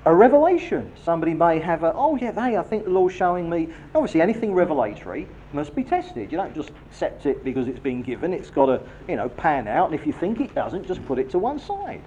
[0.04, 0.92] a revelation.
[1.02, 3.70] Somebody may have a, oh yeah, hey, I think the Lord's showing me.
[3.94, 6.30] Obviously, anything revelatory must be tested.
[6.30, 8.34] You don't just accept it because it's been given.
[8.34, 9.90] It's got to, you know, pan out.
[9.90, 12.02] And if you think it doesn't, just put it to one side.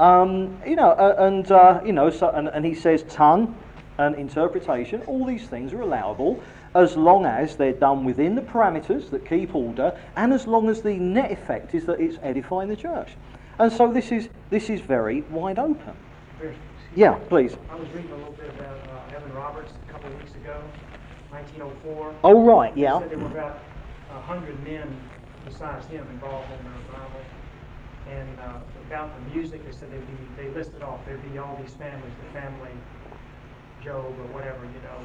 [0.00, 3.54] Um, you know, uh, and uh, you know, so, and, and he says tongue
[4.00, 5.02] and interpretation.
[5.02, 6.42] All these things are allowable
[6.74, 10.80] as long as they're done within the parameters that keep order, and as long as
[10.80, 13.10] the net effect is that it's edifying the church.
[13.58, 15.94] And so this is this is very wide open.
[16.96, 17.56] Yeah, please.
[17.70, 20.60] I was reading a little bit about uh, Evan Roberts a couple of weeks ago,
[21.30, 22.14] 1904.
[22.24, 22.98] Oh, right, They yeah.
[22.98, 23.60] said there were about
[24.08, 24.88] hundred men
[25.44, 27.20] besides him involved in the revival.
[28.08, 31.56] And uh, about the music, they said they'd be, they listed off, there'd be all
[31.62, 32.72] these families, the family,
[33.82, 35.00] Job or whatever, you know.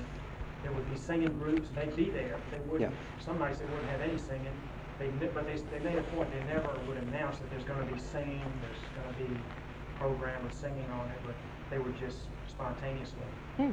[0.63, 2.38] There would be singing groups, they'd be there.
[2.51, 4.51] They wouldn't, some nights they wouldn't have any singing.
[4.97, 7.99] They, but they, they made a point, they never would announce that there's gonna be
[7.99, 11.36] singing, there's gonna be a program with singing on it, but
[11.69, 13.19] they would just spontaneously
[13.57, 13.71] Hmm.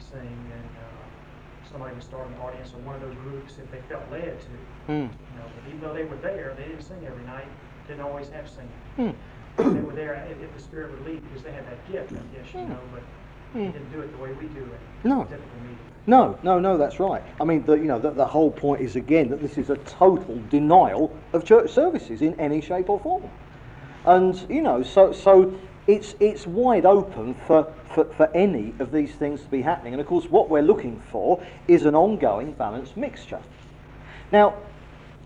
[0.00, 3.80] sing and, uh, somebody would start an audience or one of those groups if they
[3.88, 4.48] felt led to.
[4.88, 4.92] Hmm.
[4.92, 7.46] You know, but even though they were there, they didn't sing every night,
[7.86, 8.82] didn't always have singing.
[8.96, 9.14] Hmm.
[9.74, 12.24] They were there if, if the Spirit would lead, because they had that gift, I
[12.36, 13.02] guess, you know, but
[13.52, 13.70] Hmm.
[13.70, 14.80] didn't do it the way we do it.
[15.04, 15.28] No.
[16.06, 17.22] No, no, no, that's right.
[17.40, 19.76] I mean, the, you know, the, the whole point is again that this is a
[19.76, 23.30] total denial of church services in any shape or form.
[24.04, 25.54] And, you know, so, so
[25.86, 29.94] it's, it's wide open for, for, for any of these things to be happening.
[29.94, 33.40] And of course, what we're looking for is an ongoing balanced mixture.
[34.32, 34.54] Now,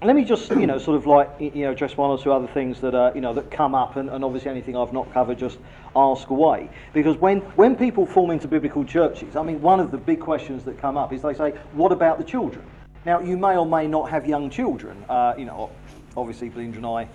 [0.03, 2.47] let me just, you know, sort of like, you know, address one or two other
[2.49, 5.38] things that, uh, you know, that come up, and, and obviously anything I've not covered,
[5.38, 5.59] just
[5.94, 6.68] ask away.
[6.92, 10.64] Because when, when people form into biblical churches, I mean, one of the big questions
[10.64, 12.64] that come up is they say, what about the children?
[13.07, 15.03] Now, you may or may not have young children.
[15.09, 15.70] Uh, you know,
[16.16, 17.09] obviously, Belinda and I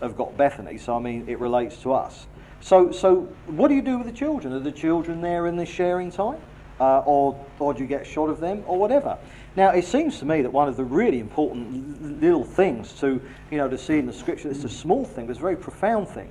[0.00, 2.26] have got Bethany, so I mean, it relates to us.
[2.60, 4.52] So, so what do you do with the children?
[4.52, 6.40] Are the children there in the sharing time?
[6.80, 9.18] uh, or, or do you get shot of them, or whatever.
[9.56, 13.56] Now, it seems to me that one of the really important little things to, you
[13.56, 16.08] know, to see in the scripture, it's a small thing, but it's a very profound
[16.08, 16.28] thing.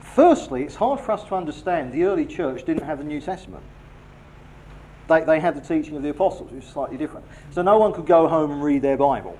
[0.00, 3.62] Firstly, it's hard for us to understand the early church didn't have the New Testament.
[5.06, 7.26] They, they had the teaching of the apostles, which is slightly different.
[7.50, 9.38] So no one could go home and read their Bible.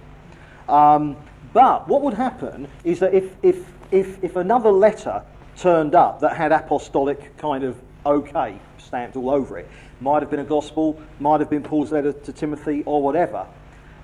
[0.68, 1.16] Um,
[1.54, 5.22] but what would happen is that if, if, if, if another letter
[5.56, 9.70] turned up that had apostolic kind of okay stamped all over it,
[10.04, 13.46] might have been a gospel, might have been Paul's letter to Timothy, or whatever.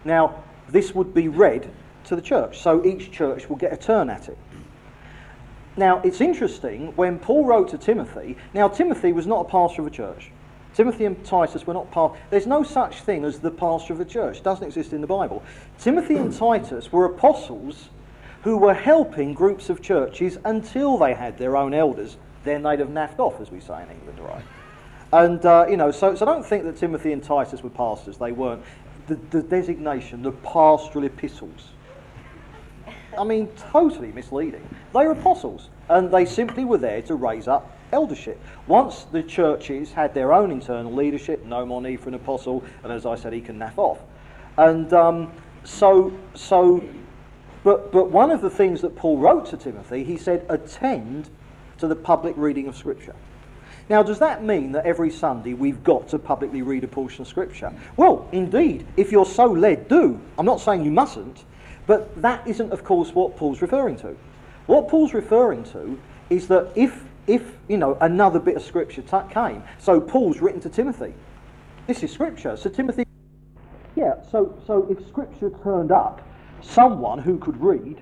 [0.05, 1.71] Now, this would be read
[2.05, 4.39] to the church, so each church will get a turn at it.
[5.77, 8.37] Now, it's interesting when Paul wrote to Timothy.
[8.55, 10.33] Now, Timothy was not a pastor of a church.
[10.75, 12.17] Timothy and Titus were not part.
[12.31, 14.39] There's no such thing as the pastor of a church.
[14.39, 15.43] It doesn't exist in the Bible.
[15.79, 17.91] Timothy and Titus were apostles
[18.43, 22.17] who were helping groups of churches until they had their own elders.
[22.45, 24.45] Then they'd have naffed off, as we say in England, right?
[25.13, 28.19] And uh, you know, so so don't think that Timothy and Titus were pastors.
[28.19, 28.63] They weren't.
[29.07, 31.69] The, the designation, the pastoral epistles.
[33.19, 34.63] I mean, totally misleading.
[34.95, 38.41] They were apostles, and they simply were there to raise up eldership.
[38.69, 42.93] Once the churches had their own internal leadership, no more need for an apostle, and
[42.93, 43.99] as I said, he can naff off.
[44.57, 45.33] And um,
[45.65, 46.85] so, so,
[47.65, 51.31] but but one of the things that Paul wrote to Timothy, he said, attend
[51.79, 53.17] to the public reading of Scripture.
[53.91, 57.29] Now, does that mean that every Sunday we've got to publicly read a portion of
[57.29, 57.73] Scripture?
[57.97, 60.21] Well, indeed, if you're so led, do.
[60.39, 61.45] I'm not saying you mustn't,
[61.89, 64.17] but that isn't, of course, what Paul's referring to.
[64.67, 69.35] What Paul's referring to is that if, if you know, another bit of Scripture t-
[69.35, 71.13] came, so Paul's written to Timothy.
[71.89, 72.57] This is Scripture.
[72.57, 73.05] So Timothy,
[73.97, 74.23] yeah.
[74.31, 76.25] So so if Scripture turned up,
[76.61, 78.01] someone who could read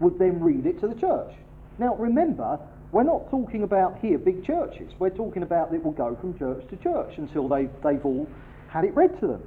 [0.00, 1.32] would then read it to the church.
[1.78, 2.58] Now remember,
[2.92, 4.92] we're not talking about here big churches.
[4.98, 8.26] We're talking about it will go from church to church until they, they've all
[8.68, 9.42] had it read to them.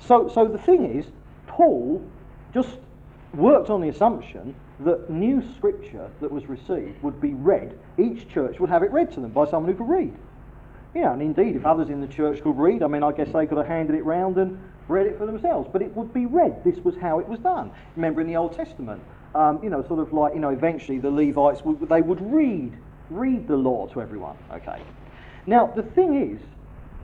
[0.00, 1.06] So, so the thing is,
[1.46, 2.04] Paul
[2.52, 2.78] just
[3.32, 7.78] worked on the assumption that new scripture that was received would be read.
[7.98, 10.14] Each church would have it read to them by someone who could read.
[10.94, 13.46] Yeah, and indeed, if others in the church could read, I mean, I guess they
[13.46, 15.68] could have handed it round and read it for themselves.
[15.72, 16.62] But it would be read.
[16.62, 17.72] This was how it was done.
[17.96, 19.02] Remember in the Old Testament,
[19.34, 22.72] um, you know, sort of like, you know, eventually the Levites, would, they would read,
[23.10, 24.36] read the law to everyone.
[24.52, 24.82] Okay.
[25.46, 26.40] Now, the thing is,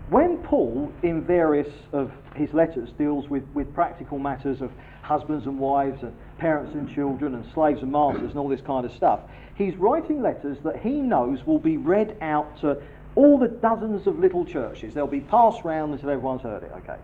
[0.09, 4.72] when Paul, in various of his letters, deals with, with practical matters of
[5.03, 8.85] husbands and wives and parents and children and slaves and masters and all this kind
[8.85, 9.20] of stuff,
[9.55, 12.81] he's writing letters that he knows will be read out to
[13.14, 14.95] all the dozens of little churches.
[14.95, 16.99] They'll be passed round until everyone's heard it, okay?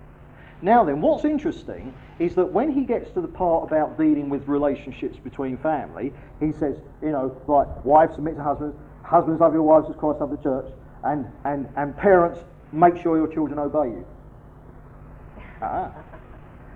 [0.66, 4.48] Now then, what's interesting is that when he gets to the part about dealing with
[4.48, 9.62] relationships between family, he says, you know, like, wives submit to husbands, husbands love your
[9.62, 10.66] wives as Christ loved the church,
[11.04, 12.40] and, and, and parents,
[12.72, 14.06] make sure your children obey you.
[15.62, 15.92] Ah.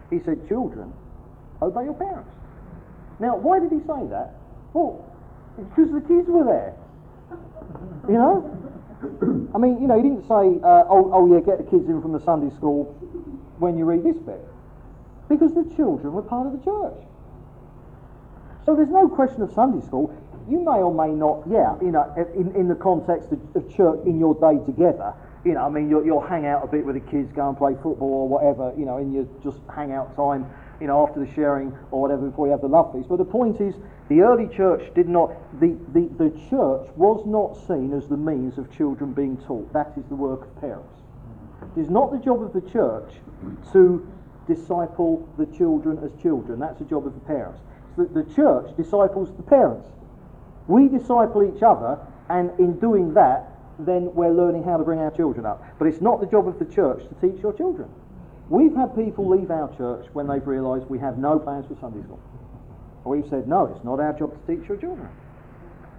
[0.09, 0.93] He said, children,
[1.61, 2.30] obey your parents.
[3.18, 4.34] Now, why did he say that?
[4.72, 5.05] Well,
[5.57, 6.74] because the kids were there.
[8.07, 9.51] You know?
[9.53, 12.01] I mean, you know, he didn't say, uh, oh, oh, yeah, get the kids in
[12.01, 12.95] from the Sunday school
[13.61, 14.41] when you read this bit.
[15.29, 17.07] Because the children were part of the church.
[18.67, 20.13] So there's no question of Sunday school.
[20.49, 24.01] You may or may not, yeah, you know, in, in the context of, of church
[24.05, 26.97] in your day together, you know, I mean, you'll, you'll hang out a bit with
[26.97, 30.15] the kids, go and play football or whatever, you know, in your just hang out
[30.17, 30.51] time,
[30.81, 33.09] you know, after the sharing or whatever before you have the love feast.
[33.09, 33.75] But the point is,
[34.09, 38.59] the early church did not, the, the, the church was not seen as the means
[38.59, 39.73] of children being taught.
[39.73, 41.00] That is the work of parents.
[41.77, 43.13] It is not the job of the church
[43.73, 44.07] to
[44.47, 46.59] disciple the children as children.
[46.59, 47.61] That's the job of the parents.
[47.97, 49.89] So the church disciples the parents.
[50.67, 51.99] We disciple each other,
[52.29, 55.65] and in doing that, then we're learning how to bring our children up.
[55.79, 57.89] But it's not the job of the church to teach your children.
[58.49, 62.03] We've had people leave our church when they've realised we have no plans for Sunday
[62.03, 62.21] school.
[63.05, 65.09] We've said, no, it's not our job to teach your children.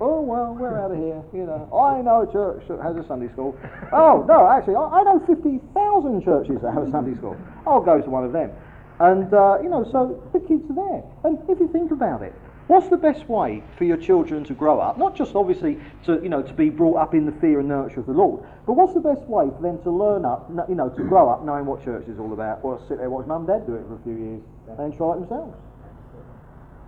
[0.01, 1.69] Oh, well, we're out of here, you know.
[1.69, 3.53] I know a church that has a Sunday school.
[3.93, 7.37] Oh, no, actually, I, I know 50,000 churches that have a Sunday school.
[7.67, 8.49] I'll go to one of them.
[8.97, 11.03] And, uh, you know, so the kids are there.
[11.21, 12.33] And if you think about it,
[12.65, 14.97] what's the best way for your children to grow up?
[14.97, 17.99] Not just obviously to, you know, to be brought up in the fear and nurture
[17.99, 20.89] of the Lord, but what's the best way for them to learn up, you know,
[20.89, 22.61] to grow up knowing what church is all about?
[22.63, 24.41] Or sit there and watch mum and dad do it for a few years
[24.79, 25.53] and try it themselves.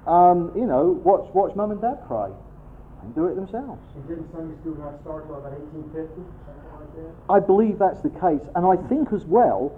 [0.08, 2.34] Um, you know, watch, watch mum and dad pray
[3.04, 3.82] and do it themselves.
[3.96, 7.14] And didn't Sunday school not start till about 1850, like?
[7.30, 9.76] I believe that's the case, and I think as well,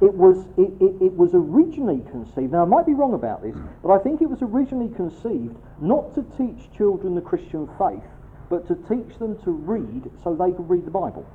[0.00, 2.52] it was it, it, it, was originally conceived.
[2.52, 6.14] Now I might be wrong about this, but I think it was originally conceived not
[6.14, 8.02] to teach children the Christian faith,
[8.50, 11.26] but to teach them to read so they could read the Bible.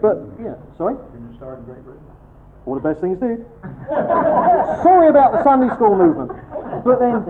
[0.00, 0.96] But yeah, sorry.
[1.12, 2.04] Didn't it start in Great Britain?
[2.66, 3.44] All the best things did.
[4.82, 6.30] Sorry about the Sunday school movement,
[6.84, 7.24] but then,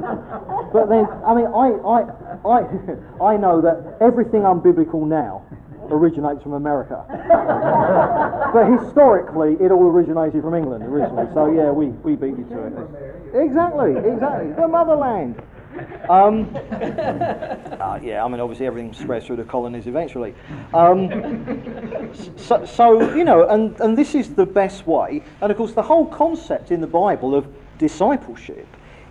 [0.73, 1.99] but then, I mean, I, I,
[2.45, 2.59] I,
[3.35, 5.45] I know that everything unbiblical now
[5.91, 7.05] originates from America.
[8.55, 11.27] but historically, it all originated from England originally.
[11.35, 13.45] So yeah, we, we beat you to it.
[13.45, 14.53] Exactly, exactly.
[14.53, 15.41] The motherland.
[16.09, 20.35] Um, uh, yeah, I mean, obviously everything spreads through the colonies eventually.
[20.75, 25.23] Um, so, so, you know, and, and this is the best way.
[25.41, 27.47] And of course, the whole concept in the Bible of
[27.79, 28.67] discipleship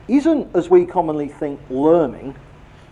[0.08, 2.36] isn't, as we commonly think, learning.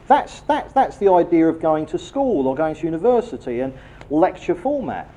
[0.07, 3.73] That's, that's, that's the idea of going to school or going to university and
[4.09, 5.09] lecture format.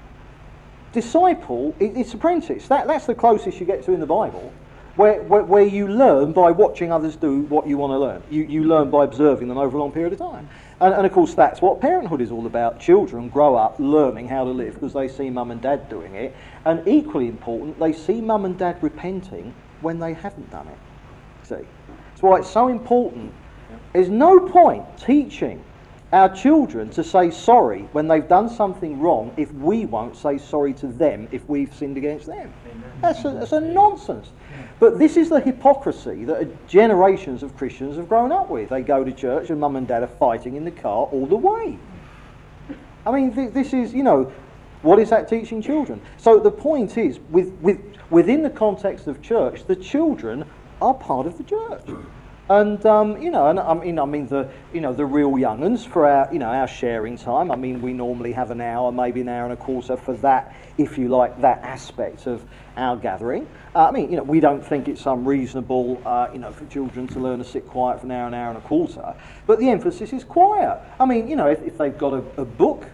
[0.92, 2.66] Disciple, it, it's apprentice.
[2.66, 4.52] That, that's the closest you get to in the Bible
[4.96, 8.22] where, where, where, you learn by watching others do what you want to learn.
[8.30, 10.48] You, you learn by observing them over a long period of time.
[10.80, 12.80] And, and of course, that's what parenthood is all about.
[12.80, 16.34] Children grow up learning how to live because they see mum and dad doing it.
[16.64, 20.78] And equally important, they see mum and dad repenting when they haven't done it.
[21.46, 21.66] See?
[22.10, 23.32] That's why it's so important.
[23.92, 25.64] There's no point teaching
[26.12, 30.72] our children to say sorry when they've done something wrong if we won't say sorry
[30.74, 32.52] to them if we've sinned against them.
[33.00, 34.32] That's a, that's a nonsense.
[34.80, 38.70] But this is the hypocrisy that generations of Christians have grown up with.
[38.70, 41.36] They go to church and mum and dad are fighting in the car all the
[41.36, 41.78] way.
[43.06, 44.32] I mean, th- this is, you know,
[44.82, 46.00] what is that teaching children?
[46.16, 47.78] So the point is, with, with,
[48.08, 50.46] within the context of church, the children
[50.80, 51.84] are part of the church.
[52.50, 55.62] And um, you know, and I mean, I mean the you know the real young
[55.62, 57.48] uns for our you know our sharing time.
[57.48, 60.52] I mean, we normally have an hour, maybe an hour and a quarter for that,
[60.76, 62.44] if you like, that aspect of
[62.76, 63.46] our gathering.
[63.72, 67.06] Uh, I mean, you know, we don't think it's unreasonable, uh, you know, for children
[67.08, 69.14] to learn to sit quiet for an hour, an hour and a quarter.
[69.46, 70.80] But the emphasis is quiet.
[70.98, 72.84] I mean, you know, if, if they've got a, a book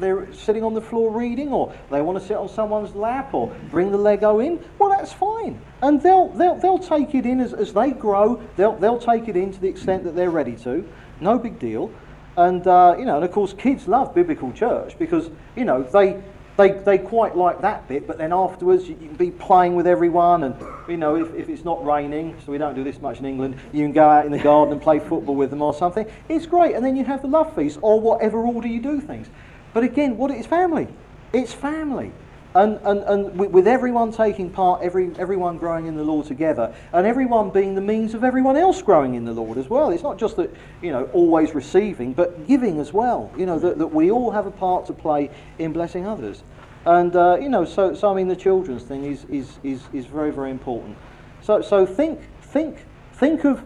[0.00, 3.54] they're sitting on the floor reading, or they want to sit on someone's lap, or
[3.70, 5.60] bring the Lego in, well, that's fine.
[5.82, 9.36] And they'll, they'll, they'll take it in as, as they grow, they'll, they'll take it
[9.36, 10.88] in to the extent that they're ready to.
[11.20, 11.90] No big deal.
[12.36, 16.22] And, uh, you know, and of course, kids love biblical church because, you know, they,
[16.56, 19.86] they, they quite like that bit, but then afterwards you, you, can be playing with
[19.86, 20.54] everyone, and
[20.88, 23.58] you know if, if it's not raining, so we don't do this much in England,
[23.72, 26.06] you can go out in the garden and play football with them or something.
[26.28, 29.28] It's great, and then you have the love feast or whatever order you do things.
[29.76, 30.88] But again, what is family?
[31.34, 32.10] It's family.
[32.54, 37.06] And, and, and with everyone taking part, every, everyone growing in the Lord together, and
[37.06, 39.90] everyone being the means of everyone else growing in the Lord as well.
[39.90, 40.50] It's not just that,
[40.80, 43.30] you know, always receiving, but giving as well.
[43.36, 46.42] You know, that, that we all have a part to play in blessing others.
[46.86, 50.06] And, uh, you know, so, so I mean, the children's thing is, is, is, is
[50.06, 50.96] very, very important.
[51.42, 52.78] So, so think, think,
[53.12, 53.62] think of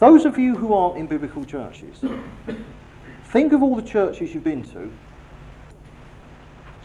[0.00, 2.02] those of you who aren't in biblical churches.
[3.26, 4.90] think of all the churches you've been to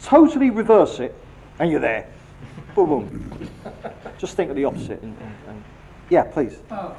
[0.03, 1.15] totally reverse it,
[1.59, 2.07] and you're there.
[2.75, 3.49] boom, boom.
[4.17, 5.01] Just think of the opposite.
[5.01, 5.63] And, and, and
[6.09, 6.59] yeah, please.
[6.69, 6.93] Uh,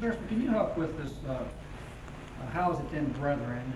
[0.00, 1.12] Beresford, can you help with this?
[1.28, 3.72] Uh, uh, how is it then, brethren?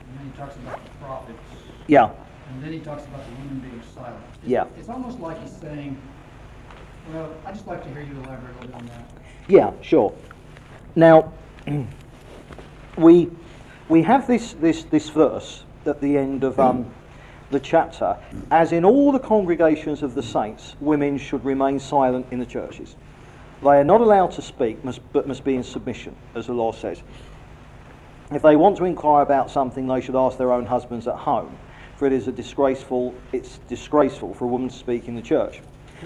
[0.00, 1.38] And then he talks about the prophets.
[1.86, 2.10] Yeah.
[2.50, 4.24] And then he talks about the women being silent.
[4.42, 4.64] It's, yeah.
[4.76, 6.00] It's almost like he's saying,
[7.12, 9.10] well, I'd just like to hear you elaborate a little bit on that.
[9.46, 10.12] Yeah, sure.
[10.96, 11.32] Now,
[12.96, 13.30] we
[13.88, 16.90] we have this this this verse at the end of um,
[17.50, 18.16] the chapter,
[18.50, 22.96] as in all the congregations of the saints, women should remain silent in the churches.
[23.62, 24.78] They are not allowed to speak,
[25.12, 27.02] but must be in submission, as the law says.
[28.30, 31.56] If they want to inquire about something, they should ask their own husbands at home,
[31.96, 35.60] for it is a disgraceful, it's disgraceful for a woman to speak in the church.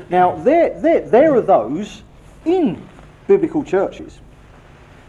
[0.08, 2.02] Now, there, there, there are those
[2.44, 2.88] in
[3.26, 4.20] biblical churches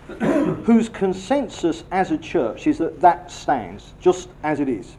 [0.19, 4.97] whose consensus as a church is that that stands just as it is.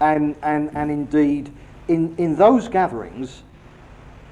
[0.00, 1.52] And, and, and indeed,
[1.88, 3.42] in, in those gatherings,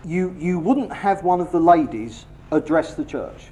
[0.04, 3.48] you, you wouldn't have one of the ladies address the church.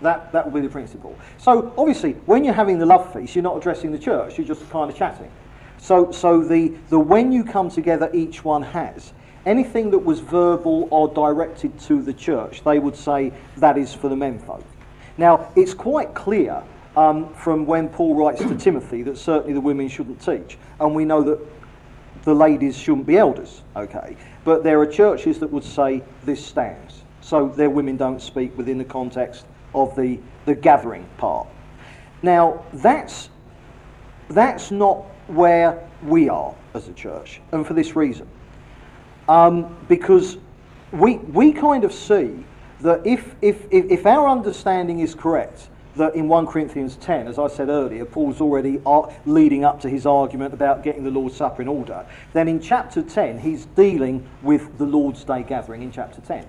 [0.00, 1.18] That, that would be the principle.
[1.38, 4.68] So, obviously, when you're having the love feast, you're not addressing the church, you're just
[4.70, 5.30] kind of chatting.
[5.78, 9.12] So, so the, the when you come together, each one has.
[9.46, 14.08] Anything that was verbal or directed to the church, they would say that is for
[14.08, 14.64] the menfolk.
[15.16, 16.62] Now, it's quite clear
[16.96, 21.04] um, from when Paul writes to Timothy that certainly the women shouldn't teach, and we
[21.04, 21.38] know that
[22.28, 24.14] the ladies shouldn't be elders, okay?
[24.44, 27.02] But there are churches that would say this stands.
[27.22, 31.48] So their women don't speak within the context of the, the gathering part.
[32.20, 33.30] Now, that's,
[34.28, 38.28] that's not where we are as a church, and for this reason.
[39.26, 40.36] Um, because
[40.92, 42.44] we, we kind of see
[42.80, 47.38] that if, if, if, if our understanding is correct, that in 1 Corinthians 10, as
[47.38, 48.80] I said earlier, Paul's already
[49.26, 53.02] leading up to his argument about getting the Lord's Supper in order, then in chapter
[53.02, 56.46] 10, he's dealing with the Lord's Day gathering in chapter 10.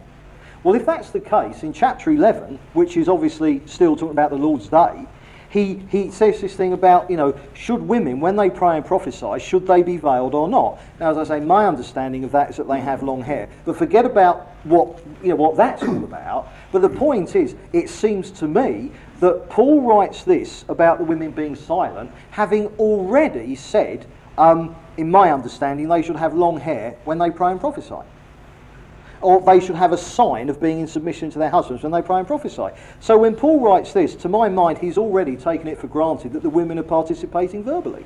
[0.64, 4.38] Well, if that's the case, in chapter 11, which is obviously still talking about the
[4.38, 5.06] Lord's Day,
[5.50, 9.39] he, he says this thing about, you know, should women, when they pray and prophesy,
[9.39, 10.80] should they be veiled or not?
[11.00, 13.50] Now, as I say, my understanding of that is that they have long hair.
[13.66, 16.50] But forget about what, you know, what that's all about.
[16.72, 21.32] But the point is, it seems to me that Paul writes this about the women
[21.32, 24.05] being silent, having already said,
[24.38, 28.03] um, in my understanding, they should have long hair when they pray and prophesy
[29.22, 32.01] or they should have a sign of being in submission to their husbands when they
[32.01, 32.67] pray and prophesy.
[32.99, 36.43] So when Paul writes this, to my mind, he's already taken it for granted that
[36.43, 38.05] the women are participating verbally,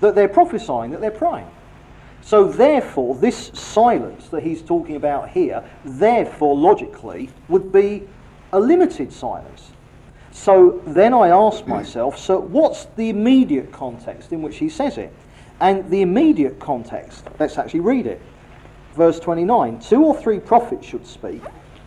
[0.00, 1.48] that they're prophesying, that they're praying.
[2.22, 8.06] So therefore, this silence that he's talking about here, therefore, logically, would be
[8.52, 9.72] a limited silence.
[10.32, 15.12] So then I ask myself, so what's the immediate context in which he says it?
[15.60, 18.20] And the immediate context, let's actually read it
[18.94, 21.42] verse 29 Two or three prophets should speak,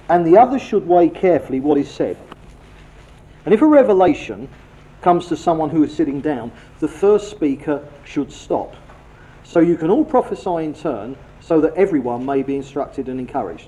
[0.09, 2.17] and the others should weigh carefully what is said.
[3.45, 4.49] And if a revelation
[5.01, 8.75] comes to someone who is sitting down, the first speaker should stop.
[9.43, 13.67] So you can all prophesy in turn, so that everyone may be instructed and encouraged.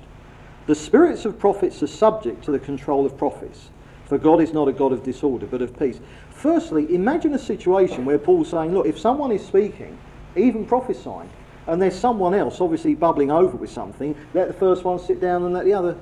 [0.65, 3.69] The spirits of prophets are subject to the control of prophets,
[4.06, 5.99] for God is not a God of disorder, but of peace.
[6.30, 9.97] Firstly, imagine a situation where Paul's saying, Look, if someone is speaking,
[10.36, 11.30] even prophesying,
[11.68, 15.43] and there's someone else obviously bubbling over with something, let the first one sit down
[15.43, 15.97] and let the other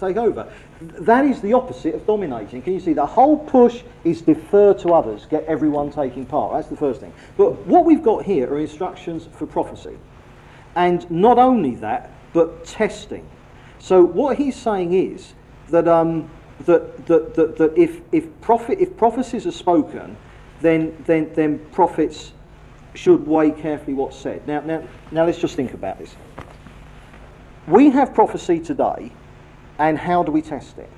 [0.00, 0.52] take over.
[0.80, 2.62] That is the opposite of dominating.
[2.62, 2.94] Can you see?
[2.94, 6.54] The whole push is defer to others, get everyone taking part.
[6.54, 7.12] That's the first thing.
[7.36, 9.98] But what we've got here are instructions for prophecy.
[10.74, 13.28] And not only that, but testing.
[13.78, 15.34] So what he's saying is
[15.68, 16.30] that, um,
[16.66, 20.16] that, that, that, that if, if, prophet, if prophecies are spoken,
[20.60, 22.32] then, then, then prophets
[22.94, 24.46] should weigh carefully what's said.
[24.46, 26.14] Now, now, now let's just think about this.
[27.66, 29.12] We have prophecy today,
[29.78, 30.90] and how do we test it?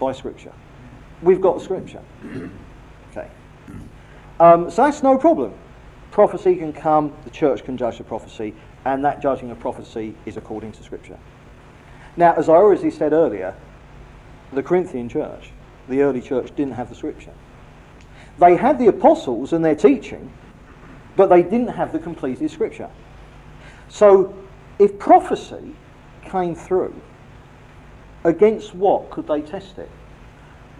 [0.00, 0.52] By Scripture.
[1.22, 2.02] We've got Scripture.
[3.10, 3.30] Okay.
[4.38, 5.54] Um, so that's no problem.
[6.10, 8.54] Prophecy can come, the church can judge the prophecy,
[8.84, 11.18] and that judging of prophecy is according to Scripture.
[12.18, 13.54] Now, as I already said earlier,
[14.52, 15.50] the Corinthian church,
[15.88, 17.32] the early church, didn't have the Scripture.
[18.38, 20.32] They had the apostles and their teaching,
[21.16, 22.88] but they didn't have the completed scripture.
[23.88, 24.34] So,
[24.78, 25.74] if prophecy
[26.22, 26.94] came through,
[28.24, 29.90] against what could they test it?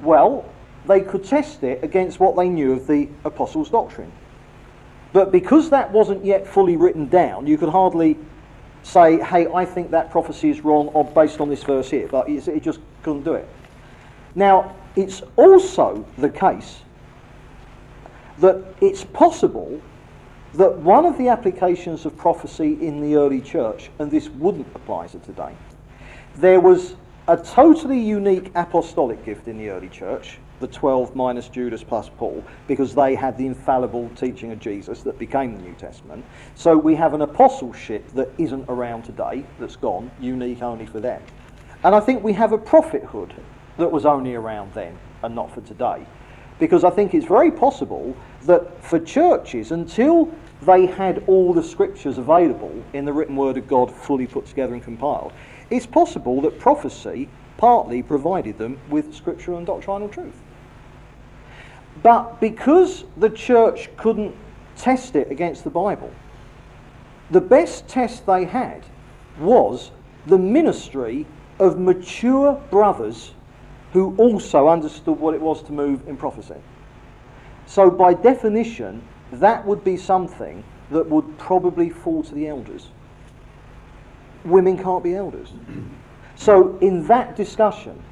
[0.02, 0.48] Well,
[0.86, 4.12] they could test it against what they knew of the apostles' doctrine.
[5.12, 8.16] But because that wasn't yet fully written down, you could hardly
[8.82, 12.28] say, hey, I think that prophecy is wrong or based on this verse here, but
[12.28, 13.48] it just couldn't do it.
[14.38, 16.82] Now, it's also the case
[18.38, 19.82] that it's possible
[20.54, 25.08] that one of the applications of prophecy in the early church, and this wouldn't apply
[25.08, 25.56] to today,
[26.36, 26.94] there was
[27.26, 32.44] a totally unique apostolic gift in the early church, the 12 minus Judas plus Paul,
[32.68, 36.24] because they had the infallible teaching of Jesus that became the New Testament.
[36.54, 41.20] So we have an apostleship that isn't around today, that's gone, unique only for them.
[41.82, 43.34] And I think we have a prophethood
[43.78, 46.06] that was only around then and not for today.
[46.58, 52.18] Because I think it's very possible that for churches, until they had all the scriptures
[52.18, 55.32] available in the written word of God fully put together and compiled.
[55.70, 60.40] It's possible that prophecy partly provided them with scriptural and doctrinal truth.
[62.02, 64.34] But because the church couldn't
[64.76, 66.12] test it against the Bible,
[67.30, 68.84] the best test they had
[69.38, 69.90] was
[70.26, 71.26] the ministry
[71.58, 73.32] of mature brothers
[73.92, 76.56] who also understood what it was to move in prophecy.
[77.66, 82.88] So, by definition, that would be something that would probably fall to the elders.
[84.44, 85.52] Women can't be elders.
[86.36, 88.02] So, in that discussion,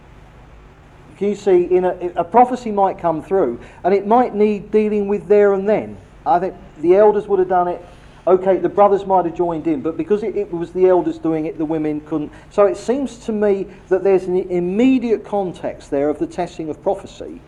[1.16, 5.08] can you see, in a, a prophecy might come through, and it might need dealing
[5.08, 5.96] with there and then.
[6.26, 7.84] I think the elders would have done it.
[8.28, 11.46] Okay, the brothers might have joined in, but because it, it was the elders doing
[11.46, 12.32] it, the women couldn't.
[12.50, 16.82] So it seems to me that there's an immediate context there of the testing of
[16.82, 17.40] prophecy,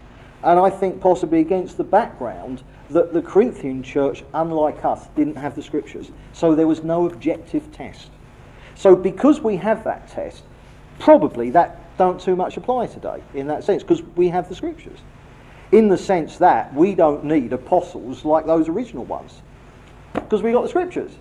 [0.45, 5.57] and I think possibly against the background that the Corinthian church, unlike us, didn't have
[5.57, 6.13] the scriptures.
[6.33, 8.11] So there was no objective test.
[8.77, 10.45] So because we have that test,
[11.01, 15.01] probably that don't too much apply today in that sense because we have the scriptures.
[15.73, 19.43] In the sense that we don't need apostles like those original ones
[20.21, 21.13] because we got the scriptures.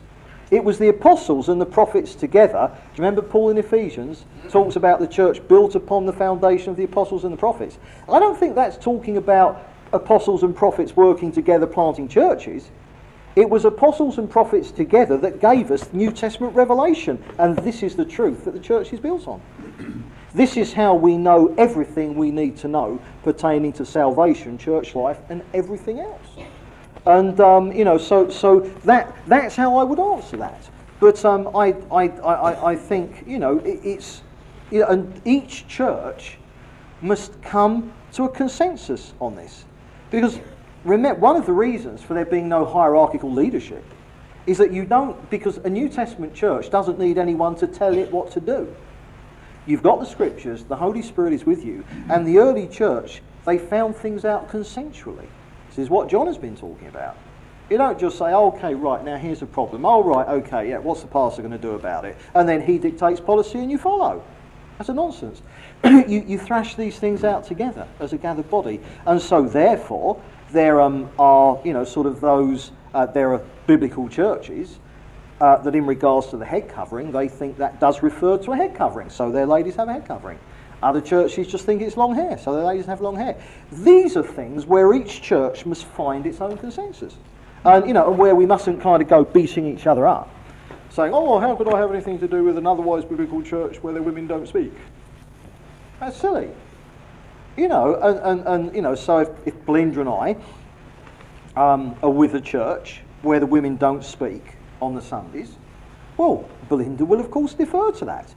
[0.49, 2.71] It was the apostles and the prophets together.
[2.71, 6.77] Do you remember Paul in Ephesians talks about the church built upon the foundation of
[6.77, 7.77] the apostles and the prophets?
[8.07, 12.69] I don't think that's talking about apostles and prophets working together planting churches.
[13.35, 17.95] It was apostles and prophets together that gave us New Testament revelation, and this is
[17.95, 19.41] the truth that the church is built on.
[20.33, 25.19] This is how we know everything we need to know pertaining to salvation, church life,
[25.29, 26.26] and everything else.
[27.07, 30.69] And um, you know, so so that that's how I would answer that.
[30.99, 34.23] But um, I, I, I, I think you know it, it's
[34.71, 36.37] you know, and each church
[37.01, 39.63] must come to a consensus on this,
[40.11, 40.37] because
[40.83, 43.85] remember one of the reasons for there being no hierarchical leadership
[44.45, 48.11] is that you don't because a New Testament church doesn't need anyone to tell it
[48.11, 48.75] what to do.
[49.65, 53.57] You've got the scriptures, the Holy Spirit is with you, and the early church, they
[53.57, 55.27] found things out consensually.
[55.77, 57.15] This is what John has been talking about.
[57.69, 59.85] You don't just say, oh, okay, right, now here's a problem.
[59.85, 62.17] Oh, right, okay, yeah, what's the pastor going to do about it?
[62.33, 64.23] And then he dictates policy and you follow.
[64.79, 65.43] That's a nonsense.
[65.83, 68.81] you, you thrash these things out together as a gathered body.
[69.05, 70.19] And so, therefore,
[70.49, 74.79] there um, are, you know, sort of those, uh, there are biblical churches
[75.41, 78.55] uh, that in regards to the head covering, they think that does refer to a
[78.55, 80.39] head covering, so their ladies have a head covering.
[80.81, 83.35] Other churches just think it's long hair, so their ladies have long hair.
[83.71, 87.17] These are things where each church must find its own consensus,
[87.65, 90.29] and you know, where we mustn't kind of go beating each other up,
[90.89, 93.93] saying, "Oh, how could I have anything to do with an otherwise biblical church where
[93.93, 94.73] the women don't speak?"
[95.99, 96.49] That's silly,
[97.55, 97.95] you know.
[97.95, 100.35] And, and, and you know, so if, if Belinda and I
[101.55, 105.55] um, are with a church where the women don't speak, on the Sundays,
[106.17, 108.33] well, Belinda will of course defer to that.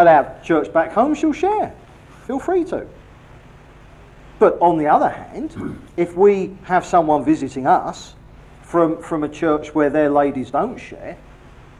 [0.00, 1.74] At our church back home, she'll share.
[2.26, 2.86] Feel free to.
[4.38, 8.14] But on the other hand, if we have someone visiting us
[8.62, 11.18] from, from a church where their ladies don't share,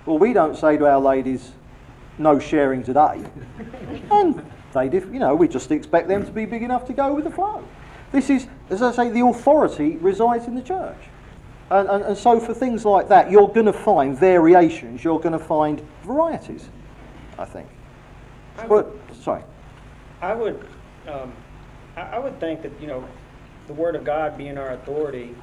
[0.05, 1.53] well, we don't say to our ladies,
[2.19, 3.25] no sharing today.
[4.11, 4.45] and
[4.75, 7.31] they, you know, we just expect them to be big enough to go with the
[7.31, 7.67] flow.
[8.13, 10.99] This is, as I say, the authority resides in the church.
[11.71, 15.33] And, and, and so for things like that, you're going to find variations, you're going
[15.33, 16.69] to find varieties,
[17.39, 17.67] I think.
[18.61, 19.43] I Well, would, sorry.
[20.21, 20.69] I would,
[21.09, 21.33] um,
[21.97, 23.05] I, I would think that, you know,
[23.67, 25.35] the Word of God being our authority,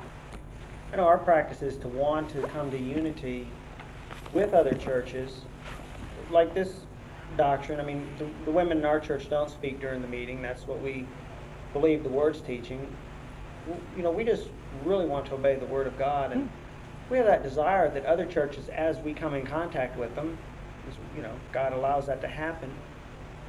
[0.93, 3.47] I know our practice is to want to come to unity
[4.33, 5.41] with other churches,
[6.29, 6.81] like this
[7.37, 7.79] doctrine.
[7.79, 10.41] I mean, the, the women in our church don't speak during the meeting.
[10.41, 11.05] That's what we
[11.73, 12.87] believe the Word's teaching.
[13.67, 14.49] W- You know, we just
[14.85, 16.49] really want to obey the Word of God, and
[17.09, 20.37] we have that desire that other churches, as we come in contact with them,
[21.15, 22.71] you know, God allows that to happen.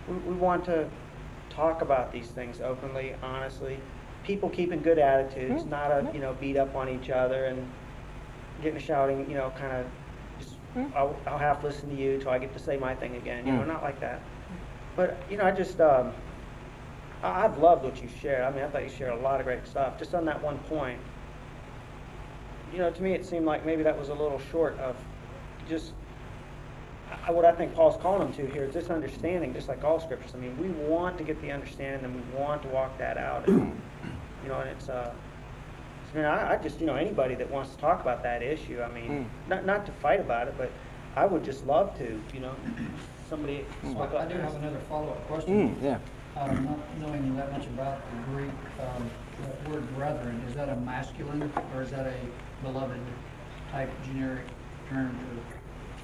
[0.08, 0.88] We, we want to
[1.50, 3.78] talk about these things openly, honestly.
[4.24, 6.12] People keeping good attitudes, Mm, not a yeah.
[6.12, 7.66] you know beat up on each other and
[8.62, 9.86] getting shouting, you know, kind of
[10.38, 10.94] just Mm.
[10.94, 13.46] I'll, I'll half listen to you till I get to say my thing again.
[13.46, 13.68] You know, Mm.
[13.68, 14.20] not like that.
[14.96, 16.12] But you know, I just um,
[17.22, 18.42] I've loved what you shared.
[18.44, 19.98] I mean, I thought you shared a lot of great stuff.
[19.98, 20.98] Just on that one point,
[22.72, 24.96] you know, to me it seemed like maybe that was a little short of
[25.68, 25.92] just
[27.26, 30.00] I, what I think Paul's calling them to here is this understanding, just like all
[30.00, 30.32] scriptures.
[30.34, 33.46] I mean, we want to get the understanding and we want to walk that out.
[33.48, 33.80] And,
[34.42, 35.12] you know, and it's, uh,
[36.12, 38.80] I mean, I, I just, you know, anybody that wants to talk about that issue,
[38.82, 39.48] I mean, Mm.
[39.48, 40.70] not, not to fight about it, but
[41.16, 42.54] I would just love to, you know,
[43.28, 45.74] somebody So spoke I up do have another follow-up question.
[45.76, 45.98] Mm, yeah.
[46.36, 48.50] Uh, not knowing that much about the Greek,
[48.80, 49.10] um,
[49.42, 52.14] that word brethren, is that a masculine or is that a
[52.62, 53.00] beloved?
[53.70, 54.46] type generic
[54.88, 55.57] term to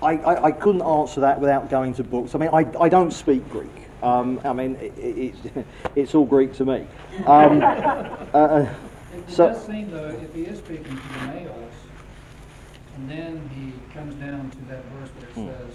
[0.05, 2.35] I, I, I couldn't answer that without going to books.
[2.35, 3.71] I mean, I, I don't speak Greek.
[4.03, 6.87] Um, I mean, it, it, it's, it's all Greek to me.
[7.27, 7.67] Um, uh,
[8.35, 8.75] uh,
[9.15, 10.91] It, So- does seem though, if he is speaking to
[11.21, 11.73] the males,
[12.97, 15.49] and then he comes down to that verse where it Hmm.
[15.65, 15.75] says,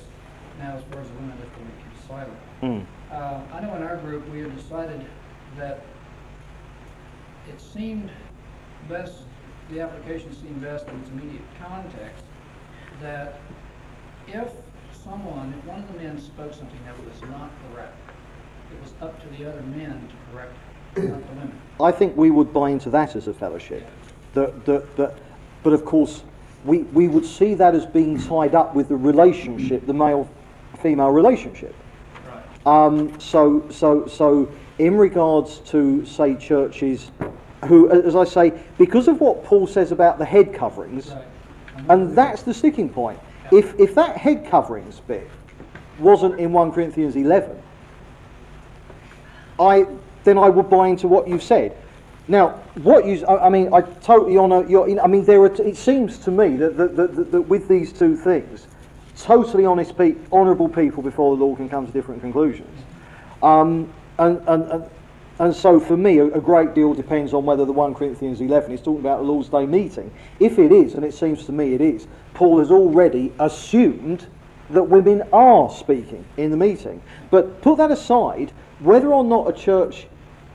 [0.60, 2.40] now as far as the women, if we keep silent.
[2.62, 5.04] mm, Uh, I know in our group, we had decided
[5.58, 5.82] that
[7.50, 8.12] it seemed
[8.88, 9.24] best,
[9.72, 12.24] the application seemed best in its immediate context,
[13.02, 13.40] that
[14.34, 14.52] if
[15.04, 17.98] someone, if one of the men spoke something that was not correct,
[18.72, 20.56] it was up to the other men to correct
[20.96, 21.62] it, not the women.
[21.82, 23.88] I think we would buy into that as a fellowship.
[24.34, 25.18] That, that, that,
[25.64, 26.24] but of course,
[26.66, 31.74] we, we would see that as being tied up with the relationship, the male-female relationship.
[32.28, 32.86] Right.
[32.86, 37.12] Um, so, so, so, in regards to, say, churches
[37.66, 41.26] who, as I say, because of what Paul says about the head coverings, Right.
[41.90, 43.20] and that's the sticking point.
[43.52, 45.30] If, if that head coverings bit
[45.98, 47.62] wasn't in 1 Corinthians 11,
[49.60, 49.86] I,
[50.24, 51.76] then I would buy into what you've said.
[52.28, 56.20] Now, what you, I, mean, I totally honour your, I mean, there are, it seems
[56.20, 58.68] to me that, that, that, that, that with these two things,
[59.18, 62.84] totally honest, pe- honourable people before the Lord can come to different conclusions.
[63.42, 64.90] Um, and, and, and,
[65.40, 68.72] and so for me, a, a great deal depends on whether the 1 Corinthians 11
[68.72, 70.12] is talking about the Lord's Day meeting.
[70.40, 74.28] If it is, and it seems to me it is, Paul has already assumed
[74.70, 77.02] that women are speaking in the meeting.
[77.32, 80.08] But put that aside, whether or not a church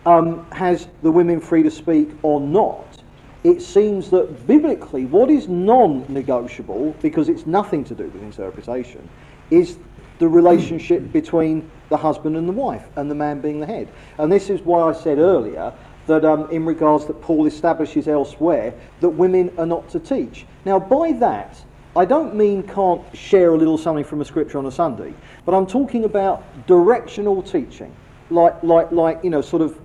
[0.07, 3.03] um, has the women free to speak or not,
[3.43, 9.09] it seems that biblically, what is non negotiable, because it's nothing to do with interpretation,
[9.51, 9.79] is
[10.19, 13.89] the relationship between the husband and the wife, and the man being the head.
[14.19, 15.73] And this is why I said earlier
[16.07, 20.47] that, um, in regards that Paul establishes elsewhere, that women are not to teach.
[20.65, 21.63] Now, by that,
[21.97, 25.55] I don't mean can't share a little something from a scripture on a Sunday, but
[25.55, 27.95] I'm talking about directional teaching,
[28.31, 29.79] like, like, like you know, sort of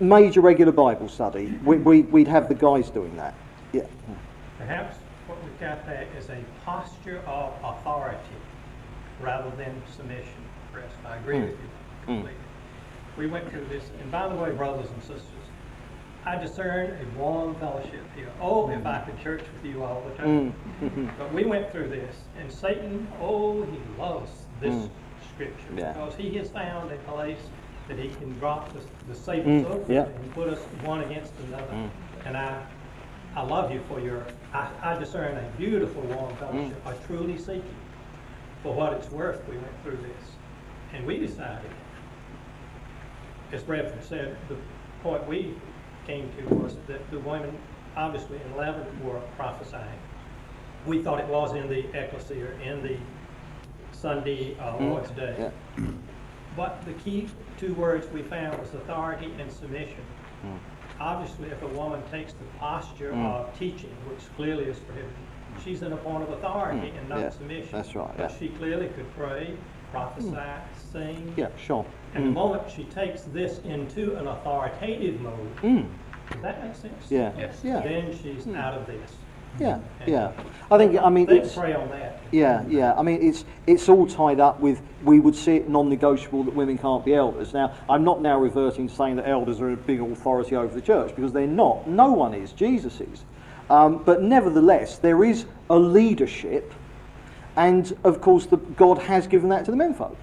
[0.00, 1.58] major regular Bible study.
[1.64, 3.34] We, we, we'd have the guys doing that.
[3.72, 3.86] Yeah.
[4.58, 4.96] Perhaps
[5.26, 8.18] what we've got there is a posture of authority
[9.20, 10.44] rather than submission.
[10.72, 11.70] Chris, I agree with you
[12.04, 12.32] completely.
[13.16, 15.30] We went through this, and by the way, brothers and sisters,
[16.24, 18.28] I discern a warm fellowship here.
[18.40, 20.52] Oh, if I could church with you all the time.
[20.82, 21.14] Mm.
[21.18, 24.90] But we went through this, and Satan, oh, he loves this Mm.
[25.32, 25.92] scripture Yeah.
[25.92, 27.48] because he has found a place
[27.88, 30.02] that he can drop the, the saber Mm, so yeah.
[30.02, 31.88] and put us one against another.
[32.26, 32.60] And I,
[33.36, 36.84] I love you for your, I, I discern a beautiful warm fellowship.
[36.84, 37.75] I truly seek you.
[38.62, 40.30] For what it's worth, we went through this.
[40.92, 41.70] And we decided,
[43.52, 44.56] as Bradford said, the
[45.02, 45.54] point we
[46.06, 47.56] came to was that the women,
[47.96, 49.98] obviously in 11, were prophesying.
[50.86, 52.96] We thought it was in the ecclesia, in the
[53.92, 54.90] Sunday uh, Mm.
[54.90, 55.34] Lord's Day.
[55.78, 55.84] Yeah.
[56.56, 57.28] But the key
[57.58, 60.04] two words we found was authority and submission.
[60.44, 60.58] Mm.
[61.00, 63.26] Obviously, if a woman takes the posture Mm.
[63.26, 65.16] of teaching, which clearly is prohibited,
[65.64, 67.68] she's in a point of authority Mm, and not yeah, submission.
[67.72, 69.54] that's right, But she clearly could pray,
[69.92, 70.36] prophesy,
[70.92, 71.32] sing.
[71.36, 71.84] Yeah, sure.
[72.14, 72.34] And the Mm.
[72.34, 75.86] moment she takes this into an authoritative mode, Mm.
[76.30, 77.10] does that make sense?
[77.10, 77.32] Yeah.
[77.38, 77.60] Yes.
[77.62, 77.80] Yeah.
[77.80, 79.16] Then she's out of this.
[79.58, 79.78] Yeah.
[80.00, 80.32] And Yeah.
[80.70, 81.02] I think.
[81.02, 81.56] I mean, Let's it's.
[81.56, 82.18] pray on that.
[82.30, 82.92] Yeah, yeah.
[82.94, 86.76] I mean, it's it's all tied up with we would see it non-negotiable that women
[86.76, 87.54] can't be elders.
[87.54, 90.82] Now, I'm not now reverting to saying that elders are a big authority over the
[90.82, 91.86] church because they're not.
[91.88, 92.52] No one is.
[92.52, 93.24] Jesus is.
[93.68, 96.72] Um, but nevertheless, there is a leadership,
[97.56, 100.16] and of course, the, God has given that to the menfolk.